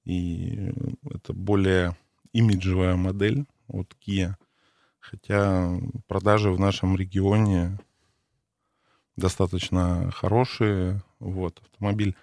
и 0.03 0.71
это 1.09 1.33
более 1.33 1.95
имиджевая 2.33 2.95
модель 2.95 3.45
от 3.67 3.95
Kia. 4.05 4.33
Хотя 4.99 5.79
продажи 6.07 6.51
в 6.51 6.59
нашем 6.59 6.97
регионе 6.97 7.79
достаточно 9.15 10.11
хорошие. 10.11 11.01
Вот, 11.19 11.59
автомобиль 11.61 12.15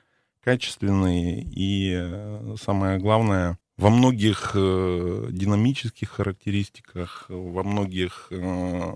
качественный 0.42 1.40
и, 1.42 1.92
э, 1.94 2.56
самое 2.60 2.98
главное, 2.98 3.58
во 3.76 3.90
многих 3.90 4.52
э, 4.54 5.28
динамических 5.30 6.10
характеристиках, 6.10 7.26
во 7.28 7.62
многих 7.62 8.28
э, 8.30 8.94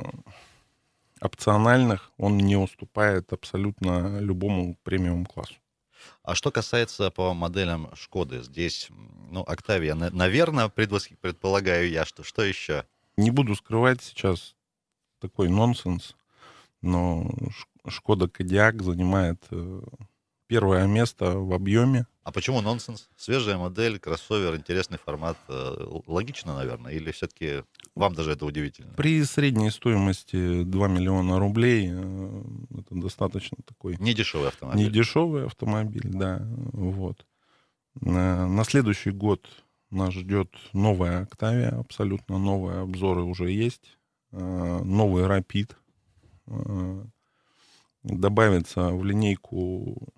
опциональных 1.20 2.12
он 2.18 2.36
не 2.36 2.56
уступает 2.56 3.32
абсолютно 3.32 4.20
любому 4.20 4.76
премиум 4.82 5.24
классу. 5.24 5.54
А 6.22 6.34
что 6.34 6.50
касается 6.50 7.10
по 7.10 7.34
моделям 7.34 7.88
Шкоды, 7.94 8.42
здесь, 8.42 8.88
ну, 9.30 9.42
Октавия, 9.42 9.94
наверное, 9.94 10.68
предполагаю 10.68 11.88
я, 11.88 12.04
что 12.04 12.22
что 12.22 12.42
еще? 12.42 12.84
Не 13.16 13.30
буду 13.30 13.54
скрывать 13.54 14.02
сейчас 14.02 14.54
такой 15.20 15.48
нонсенс, 15.48 16.16
но 16.82 17.30
Шкода 17.88 18.28
Кодиак 18.28 18.82
занимает 18.82 19.42
первое 20.46 20.86
место 20.86 21.32
в 21.32 21.52
объеме. 21.52 22.06
А 22.22 22.32
почему 22.32 22.60
нонсенс? 22.60 23.08
Свежая 23.16 23.56
модель, 23.56 23.98
кроссовер, 23.98 24.56
интересный 24.56 24.98
формат. 24.98 25.36
Э, 25.48 25.76
логично, 26.06 26.56
наверное, 26.56 26.92
или 26.92 27.10
все-таки 27.12 27.62
вам 27.94 28.14
даже 28.14 28.32
это 28.32 28.46
удивительно? 28.46 28.92
При 28.94 29.22
средней 29.24 29.70
стоимости 29.70 30.64
2 30.64 30.88
миллиона 30.88 31.38
рублей 31.38 31.88
э, 31.92 32.42
это 32.78 32.94
достаточно 32.94 33.58
такой... 33.64 33.96
Не 33.98 34.14
дешевый 34.14 34.48
автомобиль. 34.48 34.84
Не 34.84 34.90
дешевый 34.90 35.46
автомобиль, 35.46 36.10
да. 36.12 36.42
Вот. 36.72 37.24
На 38.00 38.64
следующий 38.64 39.10
год 39.10 39.48
нас 39.90 40.12
ждет 40.12 40.54
новая 40.72 41.22
Октавия, 41.22 41.78
абсолютно 41.78 42.38
новые 42.38 42.80
обзоры 42.80 43.22
уже 43.22 43.50
есть. 43.50 43.98
Э, 44.32 44.80
новый 44.82 45.26
Рапид 45.26 45.76
добавится 48.02 48.90
в 48.90 49.04
линейку 49.04 50.12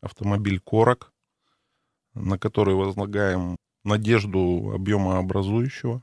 автомобиль 0.00 0.60
Корок, 0.60 1.12
на 2.14 2.38
который 2.38 2.74
возлагаем 2.74 3.56
надежду 3.84 4.72
объемообразующего. 4.74 6.02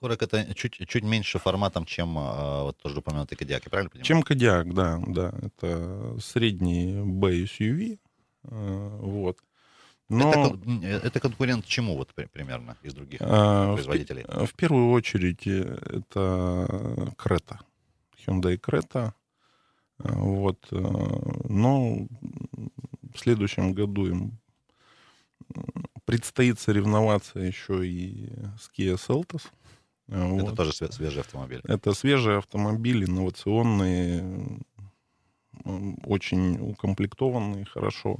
Корок 0.00 0.22
это 0.22 0.54
чуть, 0.54 0.74
чуть 0.88 1.02
меньше 1.02 1.38
форматом, 1.38 1.84
чем 1.84 2.16
а, 2.18 2.62
вот 2.64 2.78
тоже 2.78 3.00
упомянутый 3.00 3.36
Кодиак, 3.36 3.64
я 3.64 3.70
правильно 3.70 3.90
понимаю? 3.90 4.04
Чем 4.04 4.22
Кодиак, 4.22 4.72
да, 4.72 5.02
да. 5.06 5.34
Это 5.42 6.16
средний 6.20 7.02
B 7.04 7.44
SUV, 7.44 7.98
э, 8.44 8.98
вот. 9.00 9.38
Но... 10.08 10.30
Это, 10.30 11.06
это 11.06 11.20
конкурент 11.20 11.66
чему 11.66 11.96
вот 11.96 12.14
примерно 12.14 12.76
из 12.82 12.94
других 12.94 13.20
а, 13.20 13.74
производителей? 13.74 14.24
В, 14.28 14.46
в 14.46 14.54
первую 14.54 14.92
очередь 14.92 15.46
э, 15.46 15.78
это 15.84 17.12
Крета. 17.16 17.60
Hyundai. 18.24 18.56
Э, 18.94 19.10
вот. 19.98 20.64
Но 20.70 22.06
в 23.18 23.20
следующем 23.20 23.74
году 23.74 24.06
им 24.06 24.38
предстоит 26.04 26.58
соревноваться 26.60 27.40
еще 27.40 27.86
и 27.86 28.30
с 28.58 28.70
Kia 28.70 28.94
Seltos. 28.96 29.42
Это 30.06 30.26
вот. 30.26 30.56
тоже 30.56 30.72
свежий 30.72 31.20
автомобиль. 31.20 31.60
Это 31.64 31.92
свежий 31.92 32.38
автомобиль, 32.38 33.04
инновационный, 33.04 34.62
очень 36.04 36.58
укомплектованный, 36.60 37.64
хорошо. 37.64 38.18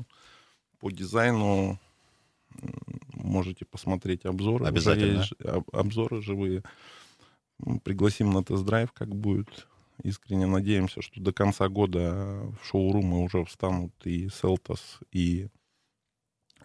По 0.81 0.91
дизайну 0.91 1.79
можете 3.15 3.65
посмотреть 3.65 4.27
обзоры. 4.27 4.67
Обязательно. 4.67 5.21
Есть, 5.21 5.33
обзоры 5.73 6.21
живые. 6.21 6.63
Пригласим 7.85 8.31
на 8.31 8.45
тест-драйв, 8.45 8.93
как 8.93 9.15
будет 9.15 9.67
искренне 10.03 10.47
надеемся, 10.47 11.03
что 11.03 11.21
до 11.21 11.33
конца 11.33 11.69
года 11.69 12.53
в 12.61 12.67
шоурумы 12.67 13.23
уже 13.23 13.45
встанут 13.45 13.93
и 14.05 14.29
Селтос, 14.29 15.01
и 15.13 15.49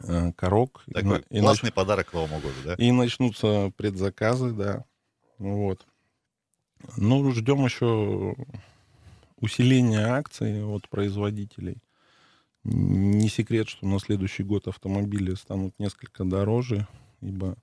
э, 0.01 0.31
Корок. 0.33 0.83
Такой 0.93 1.23
и, 1.29 1.39
классный 1.39 1.67
нач... 1.67 1.73
подарок 1.73 2.09
к 2.09 2.13
Новому 2.13 2.39
году, 2.39 2.55
да? 2.63 2.75
И 2.75 2.91
начнутся 2.91 3.71
предзаказы, 3.75 4.51
да. 4.51 4.85
Вот. 5.37 5.85
Ну, 6.97 7.31
ждем 7.31 7.63
еще 7.65 8.35
усиления 9.37 10.05
акций 10.05 10.63
от 10.63 10.89
производителей. 10.89 11.77
Не 12.63 13.27
секрет, 13.27 13.67
что 13.67 13.85
на 13.85 13.99
следующий 13.99 14.43
год 14.43 14.67
автомобили 14.67 15.33
станут 15.33 15.77
несколько 15.79 16.23
дороже, 16.23 16.87
ибо 17.21 17.57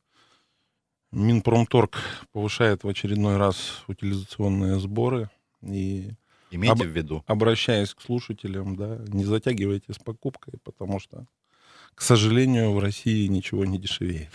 Минпромторг 1.11 1.97
повышает 2.33 2.85
в 2.85 2.89
очередной 2.89 3.37
раз 3.37 3.83
утилизационные 3.89 4.79
сборы 4.79 5.31
и 5.63 6.11
Имейте 6.51 6.73
об, 6.73 6.91
в 6.91 6.97
виду. 6.97 7.23
Обращаясь 7.27 7.95
к 7.95 8.01
слушателям, 8.01 8.77
да, 8.77 8.99
не 9.09 9.25
затягивайте 9.25 9.93
с 9.93 9.99
покупкой, 9.99 10.55
потому 10.65 10.99
что 10.99 11.27
к 11.95 12.03
сожалению, 12.03 12.73
в 12.73 12.79
России 12.79 13.27
ничего 13.27 13.65
не 13.65 13.79
дешевеет. 13.79 14.31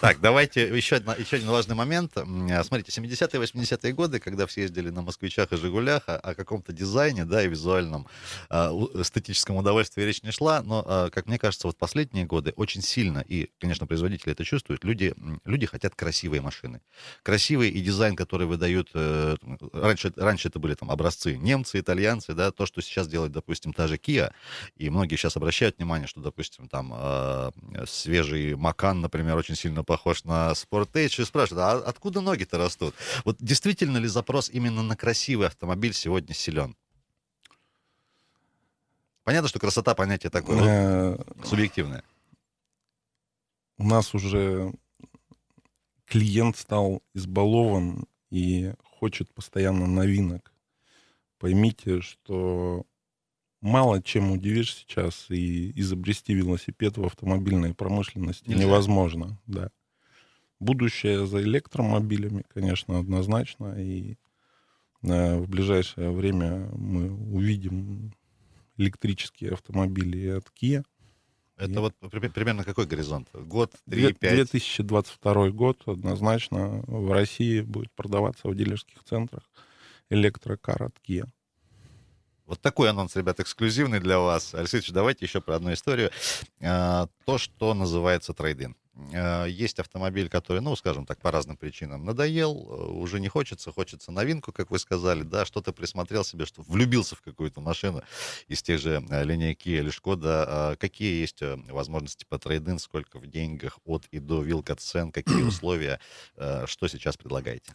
Так, 0.00 0.20
давайте 0.20 0.68
еще, 0.76 0.96
одна, 0.96 1.14
еще 1.14 1.36
один 1.36 1.48
важный 1.48 1.74
момент. 1.74 2.12
Смотрите, 2.12 2.92
70-е, 2.92 3.40
80-е 3.40 3.92
годы, 3.94 4.18
когда 4.18 4.46
все 4.46 4.62
ездили 4.62 4.90
на 4.90 5.00
москвичах 5.00 5.52
и 5.52 5.56
«Жигулях», 5.56 6.02
о, 6.08 6.16
о 6.16 6.34
каком-то 6.34 6.74
дизайне, 6.74 7.24
да, 7.24 7.42
и 7.42 7.48
визуальном 7.48 8.06
э, 8.50 8.54
эстетическом 9.00 9.56
удовольствии 9.56 10.02
речь 10.02 10.22
не 10.22 10.30
шла, 10.30 10.62
но, 10.62 10.84
э, 10.86 11.10
как 11.10 11.26
мне 11.26 11.38
кажется, 11.38 11.68
вот 11.68 11.78
последние 11.78 12.26
годы 12.26 12.52
очень 12.56 12.82
сильно, 12.82 13.24
и, 13.26 13.50
конечно, 13.58 13.86
производители 13.86 14.32
это 14.32 14.44
чувствуют, 14.44 14.84
люди, 14.84 15.14
люди 15.46 15.64
хотят 15.64 15.94
красивые 15.94 16.42
машины. 16.42 16.82
Красивые 17.22 17.70
и 17.70 17.80
дизайн, 17.80 18.14
который 18.14 18.46
выдают... 18.46 18.90
Э, 18.92 19.36
раньше, 19.72 20.12
раньше 20.16 20.48
это 20.48 20.58
были 20.58 20.74
там 20.74 20.90
образцы 20.90 21.36
немцы, 21.36 21.80
итальянцы, 21.80 22.34
да, 22.34 22.50
то, 22.50 22.66
что 22.66 22.82
сейчас 22.82 23.08
делает, 23.08 23.32
допустим, 23.32 23.72
та 23.72 23.88
же 23.88 23.96
Kia, 23.96 24.32
и 24.76 24.90
многие 24.90 25.16
сейчас 25.16 25.36
обращают 25.36 25.78
внимание, 25.78 26.08
что, 26.08 26.20
допустим, 26.20 26.68
там 26.68 26.92
э, 26.96 27.50
свежий 27.86 28.54
Макан, 28.54 29.00
например, 29.00 29.36
очень 29.36 29.56
сильно 29.56 29.84
похож 29.84 30.24
на 30.24 30.52
Sportage, 30.52 31.20
и 31.20 31.24
спрашивают, 31.24 31.64
а 31.64 31.88
откуда 31.88 32.20
ноги-то 32.20 32.58
растут? 32.58 32.94
Вот 33.24 33.36
действительно 33.40 33.98
ли 33.98 34.08
запрос 34.08 34.50
именно 34.50 34.82
на 34.82 34.96
красивый 34.96 35.46
автомобиль 35.46 35.92
сегодня 35.92 36.34
силен? 36.34 36.76
Понятно, 39.24 39.48
что 39.48 39.58
красота 39.58 39.94
понятие 39.94 40.30
такое 40.30 40.62
Э, 40.62 41.16
субъективное. 41.44 42.04
У 43.78 43.84
нас 43.84 44.14
уже 44.14 44.72
клиент 46.06 46.56
стал 46.56 47.02
избалован 47.14 48.06
и 48.30 48.72
хочет 48.82 49.32
постоянно 49.32 49.86
новинок. 49.86 50.52
Поймите, 51.38 52.00
что 52.00 52.84
мало 53.64 54.02
чем 54.02 54.30
удивишь 54.30 54.74
сейчас, 54.74 55.26
и 55.30 55.72
изобрести 55.80 56.34
велосипед 56.34 56.98
в 56.98 57.04
автомобильной 57.04 57.74
промышленности 57.74 58.48
Нельзя. 58.48 58.64
невозможно. 58.64 59.40
Да. 59.46 59.70
Будущее 60.60 61.26
за 61.26 61.42
электромобилями, 61.42 62.44
конечно, 62.52 62.98
однозначно. 62.98 63.74
И 63.80 64.16
э, 65.02 65.36
в 65.38 65.48
ближайшее 65.48 66.10
время 66.10 66.68
мы 66.76 67.10
увидим 67.10 68.12
электрические 68.76 69.52
автомобили 69.52 70.18
и 70.18 70.28
от 70.28 70.44
Kia. 70.60 70.84
Это 71.56 71.68
Нет. 71.70 71.78
вот 71.78 72.10
при- 72.10 72.28
примерно 72.28 72.64
какой 72.64 72.86
горизонт? 72.86 73.28
Год, 73.32 73.72
три, 73.88 74.12
пять? 74.12 74.34
2022 74.34 75.50
год 75.50 75.82
однозначно 75.86 76.82
в 76.86 77.12
России 77.12 77.60
будет 77.62 77.92
продаваться 77.92 78.48
в 78.48 78.54
дилерских 78.54 79.04
центрах 79.04 79.44
электрокар 80.10 80.82
от 80.84 80.96
Kia. 81.08 81.26
Вот 82.46 82.60
такой 82.60 82.90
анонс, 82.90 83.16
ребят, 83.16 83.40
эксклюзивный 83.40 84.00
для 84.00 84.18
вас. 84.18 84.54
Алексей 84.54 84.76
Ильич, 84.76 84.90
давайте 84.90 85.24
еще 85.24 85.40
про 85.40 85.56
одну 85.56 85.72
историю. 85.72 86.10
А, 86.60 87.08
То, 87.24 87.38
что 87.38 87.72
называется 87.72 88.34
трейдин. 88.34 88.76
А, 89.14 89.46
Есть 89.46 89.78
автомобиль, 89.78 90.28
который, 90.28 90.60
ну, 90.60 90.76
скажем 90.76 91.06
так, 91.06 91.18
по 91.22 91.30
разным 91.30 91.56
причинам 91.56 92.04
надоел, 92.04 92.52
э, 92.52 92.84
уже 92.92 93.18
не 93.18 93.28
хочется, 93.28 93.72
хочется 93.72 94.12
новинку, 94.12 94.52
как 94.52 94.70
вы 94.70 94.78
сказали, 94.78 95.22
да, 95.22 95.46
что-то 95.46 95.72
присмотрел 95.72 96.22
себе, 96.22 96.44
что 96.44 96.60
влюбился 96.62 97.16
в 97.16 97.22
какую-то 97.22 97.62
машину 97.62 98.02
из 98.46 98.62
тех 98.62 98.78
же 98.78 99.02
э, 99.08 99.24
линей 99.24 99.54
Kia 99.54 99.78
или 99.78 99.90
Шкода. 99.90 100.44
А 100.46 100.76
Какие 100.76 101.20
есть 101.22 101.40
э, 101.40 101.56
возможности 101.68 102.26
по 102.28 102.38
трейдин, 102.38 102.78
сколько 102.78 103.18
в 103.18 103.26
деньгах 103.26 103.78
от 103.86 104.04
и 104.10 104.18
до, 104.18 104.42
вилка 104.42 104.76
цен, 104.76 105.12
какие 105.12 105.42
условия, 105.48 105.98
что 106.66 106.88
сейчас 106.88 107.16
предлагаете? 107.16 107.72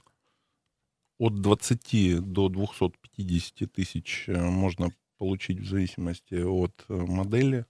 От 1.19 1.41
20 1.41 2.21
до 2.31 2.47
250 2.47 3.71
тысяч 3.73 4.23
э, 4.27 4.39
можно 4.39 4.89
получить 5.17 5.59
в 5.59 5.67
зависимости 5.67 6.35
от 6.35 6.85
э, 6.87 6.93
модели 6.93 7.65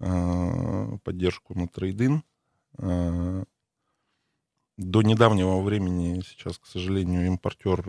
э, 0.00 0.98
поддержку 1.04 1.54
на 1.54 1.68
трейдин. 1.68 2.22
Э, 2.78 3.44
До 4.78 5.02
недавнего 5.02 5.60
времени 5.60 6.22
сейчас, 6.26 6.58
к 6.58 6.66
сожалению, 6.66 7.26
импортер 7.26 7.84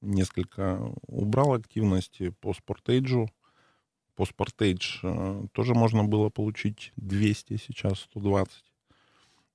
несколько 0.00 0.80
убрал 1.06 1.54
активности 1.54 2.30
по 2.30 2.52
спортейджу. 2.54 3.30
По 4.16 4.26
спортейдж 4.26 4.98
тоже 5.52 5.74
можно 5.74 6.04
было 6.04 6.28
получить 6.28 6.92
200, 6.96 7.56
сейчас 7.56 8.00
120. 8.00 8.64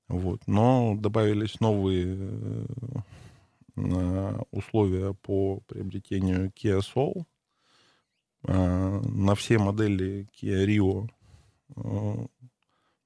Вот. 0.08 0.48
Но 0.48 0.96
добавились 0.98 1.60
новые 1.60 2.66
условия 4.52 5.14
по 5.14 5.60
приобретению 5.68 6.52
Kia 6.52 6.80
Soul. 6.80 7.26
А, 8.44 9.02
На 9.02 9.36
все 9.36 9.58
модели 9.58 10.28
Kia 10.34 10.66
Rio 10.66 11.10
э, 11.76 12.28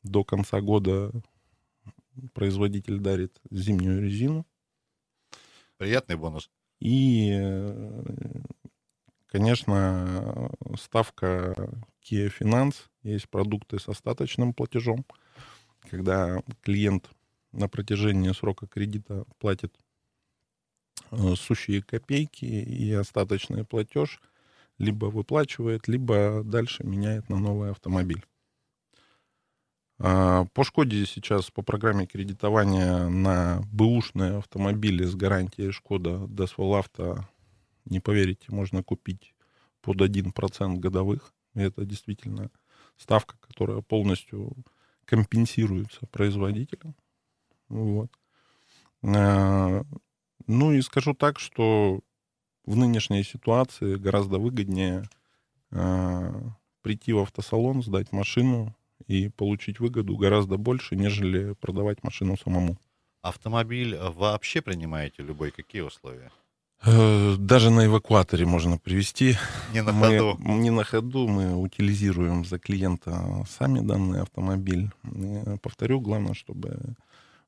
до 0.03 0.23
конца 0.23 0.61
года 0.61 1.11
производитель 2.33 2.99
дарит 2.99 3.39
зимнюю 3.49 4.01
резину. 4.01 4.45
Приятный 5.77 6.15
бонус. 6.15 6.49
И, 6.79 7.31
э, 7.33 8.03
конечно, 9.27 10.51
ставка 10.79 11.55
Kia 12.03 12.31
Finance. 12.39 12.75
Есть 13.03 13.29
продукты 13.29 13.79
с 13.79 13.89
остаточным 13.89 14.53
платежом, 14.53 15.05
когда 15.89 16.41
клиент 16.61 17.09
на 17.51 17.67
протяжении 17.67 18.31
срока 18.31 18.67
кредита 18.67 19.25
платит 19.39 19.73
э, 19.75 19.80
сущие 21.35 21.81
копейки 21.81 22.45
и 22.45 22.91
остаточный 22.93 23.65
платеж 23.65 24.19
либо 24.77 25.05
выплачивает, 25.05 25.87
либо 25.87 26.41
дальше 26.43 26.83
меняет 26.83 27.29
на 27.29 27.37
новый 27.37 27.71
автомобиль. 27.71 28.25
А, 29.99 30.45
По 30.53 30.63
Шкоде 30.63 31.05
сейчас 31.05 31.51
по 31.51 31.61
программе 31.61 32.07
кредитования 32.07 33.07
на 33.07 33.61
бэушные 33.71 34.37
автомобили 34.37 35.03
с 35.05 35.15
гарантией 35.15 35.71
Шкода 35.71 36.25
Desval 36.27 36.79
Авто, 36.79 37.27
не 37.85 37.99
поверите, 37.99 38.45
можно 38.49 38.83
купить 38.83 39.35
под 39.81 40.01
1% 40.01 40.79
годовых. 40.79 41.33
И 41.53 41.59
это 41.59 41.85
действительно 41.85 42.49
ставка, 42.97 43.35
которая 43.41 43.81
полностью 43.81 44.55
компенсируется 45.05 46.05
производителем. 46.07 46.95
Вот. 47.69 48.11
Ну 50.47 50.71
и 50.73 50.81
скажу 50.81 51.13
так, 51.13 51.39
что 51.39 51.99
в 52.65 52.75
нынешней 52.75 53.23
ситуации 53.23 53.95
гораздо 53.95 54.37
выгоднее 54.39 55.03
а, 55.71 56.33
прийти 56.81 57.13
в 57.13 57.19
автосалон, 57.19 57.83
сдать 57.83 58.11
машину 58.11 58.75
и 59.07 59.29
получить 59.29 59.79
выгоду 59.79 60.15
гораздо 60.17 60.57
больше, 60.57 60.95
нежели 60.95 61.53
продавать 61.53 62.03
машину 62.03 62.37
самому. 62.37 62.77
Автомобиль 63.21 63.95
вообще 63.97 64.61
принимаете 64.61 65.23
любой? 65.23 65.51
Какие 65.51 65.81
условия? 65.81 66.31
Э, 66.83 67.35
Даже 67.37 67.69
на 67.69 67.85
эвакуаторе 67.85 68.45
можно 68.45 68.77
привести. 68.79 69.35
Не 69.73 69.81
на 69.83 69.91
Мы- 69.91 70.17
ходу. 70.17 70.37
Не 70.43 70.71
на 70.71 70.83
ходу, 70.83 71.27
мы 71.27 71.55
утилизируем 71.55 72.43
за 72.45 72.57
клиента 72.57 73.45
сами 73.47 73.79
данный 73.81 74.21
автомобиль. 74.21 74.89
Э, 75.03 75.57
Повторю, 75.61 75.99
главное, 75.99 76.33
чтобы 76.33 76.79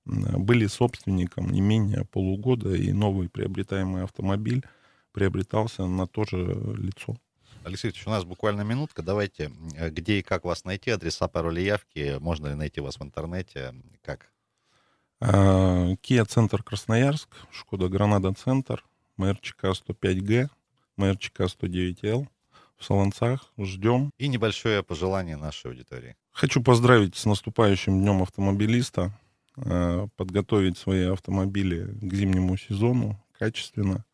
были 0.06 0.68
собственником 0.68 1.50
не 1.50 1.62
менее 1.62 2.06
полугода, 2.06 2.74
и 2.74 2.92
новый 2.92 3.30
приобретаемый 3.30 4.04
автомобиль 4.04 4.64
приобретался 5.12 5.86
на 5.86 6.08
то 6.08 6.26
же 6.26 6.38
лицо. 6.78 7.16
Алексей 7.64 7.88
Викторович, 7.88 8.08
у 8.08 8.10
нас 8.10 8.24
буквально 8.26 8.62
минутка. 8.62 9.02
Давайте, 9.02 9.52
э, 9.76 9.90
где 9.90 10.20
и 10.20 10.22
как 10.22 10.44
вас 10.44 10.66
найти, 10.66 10.92
адреса, 10.92 11.30
пароли, 11.30 11.62
явки, 11.62 12.18
можно 12.20 12.48
ли 12.48 12.56
найти 12.56 12.82
вас 12.82 13.00
в 13.00 13.04
интернете, 13.04 13.74
как? 14.02 14.28
А, 15.22 15.94
Kia 16.02 16.26
Центр 16.26 16.62
Красноярск, 16.62 17.30
Шкода 17.52 17.88
Гранада 17.88 18.34
Центр, 18.34 18.84
МРЧК 19.16 19.66
105Г, 19.66 20.50
МРЧК 20.98 21.42
109Л. 21.42 22.28
В 22.76 22.84
Солонцах 22.84 23.54
ждем. 23.58 24.12
И 24.18 24.28
небольшое 24.28 24.84
пожелание 24.84 25.38
нашей 25.38 25.68
аудитории. 25.68 26.18
Хочу 26.32 26.62
поздравить 26.62 27.16
с 27.16 27.24
наступающим 27.26 28.02
днем 28.02 28.22
автомобилиста, 28.22 29.18
подготовить 29.56 30.78
свои 30.78 31.06
автомобили 31.06 31.86
к 32.02 32.14
зимнему 32.14 32.58
сезону 32.58 33.24
качественно, 33.38 34.06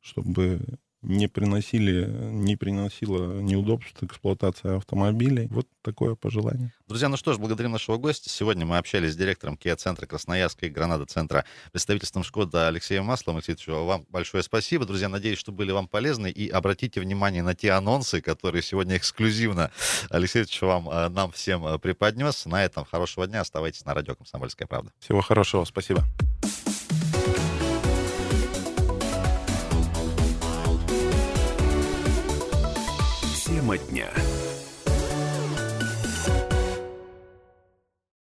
чтобы 0.00 0.60
не 1.02 1.28
приносили, 1.28 2.06
не 2.06 2.56
приносила 2.56 3.40
неудобств 3.40 4.02
эксплуатация 4.02 4.76
автомобилей. 4.76 5.48
Вот 5.50 5.66
такое 5.82 6.14
пожелание. 6.14 6.72
Друзья, 6.88 7.08
ну 7.08 7.16
что 7.16 7.32
ж, 7.32 7.38
благодарим 7.38 7.72
нашего 7.72 7.96
гостя. 7.96 8.28
Сегодня 8.28 8.66
мы 8.66 8.76
общались 8.76 9.12
с 9.12 9.16
директором 9.16 9.56
Kia-центра 9.56 10.06
Красноярска 10.06 10.66
и 10.66 10.68
Гранада-центра 10.68 11.44
представительством 11.72 12.22
Шкода 12.22 12.68
Алексеем 12.68 13.04
Маслом. 13.04 13.36
Алексей 13.36 13.56
вам 13.66 14.04
большое 14.10 14.42
спасибо. 14.42 14.84
Друзья, 14.84 15.08
надеюсь, 15.08 15.38
что 15.38 15.52
были 15.52 15.72
вам 15.72 15.88
полезны. 15.88 16.30
И 16.30 16.48
обратите 16.48 17.00
внимание 17.00 17.42
на 17.42 17.54
те 17.54 17.72
анонсы, 17.72 18.20
которые 18.20 18.62
сегодня 18.62 18.96
эксклюзивно 18.96 19.70
Алексей 20.10 20.44
вам, 20.60 20.88
э, 20.90 21.08
нам 21.08 21.32
всем 21.32 21.66
э, 21.66 21.78
преподнес. 21.78 22.44
На 22.46 22.64
этом 22.64 22.84
хорошего 22.84 23.26
дня. 23.26 23.40
Оставайтесь 23.40 23.84
на 23.84 23.94
радио 23.94 24.14
«Комсомольская 24.14 24.68
правда». 24.68 24.92
Всего 24.98 25.20
хорошего. 25.22 25.64
Спасибо. 25.64 26.04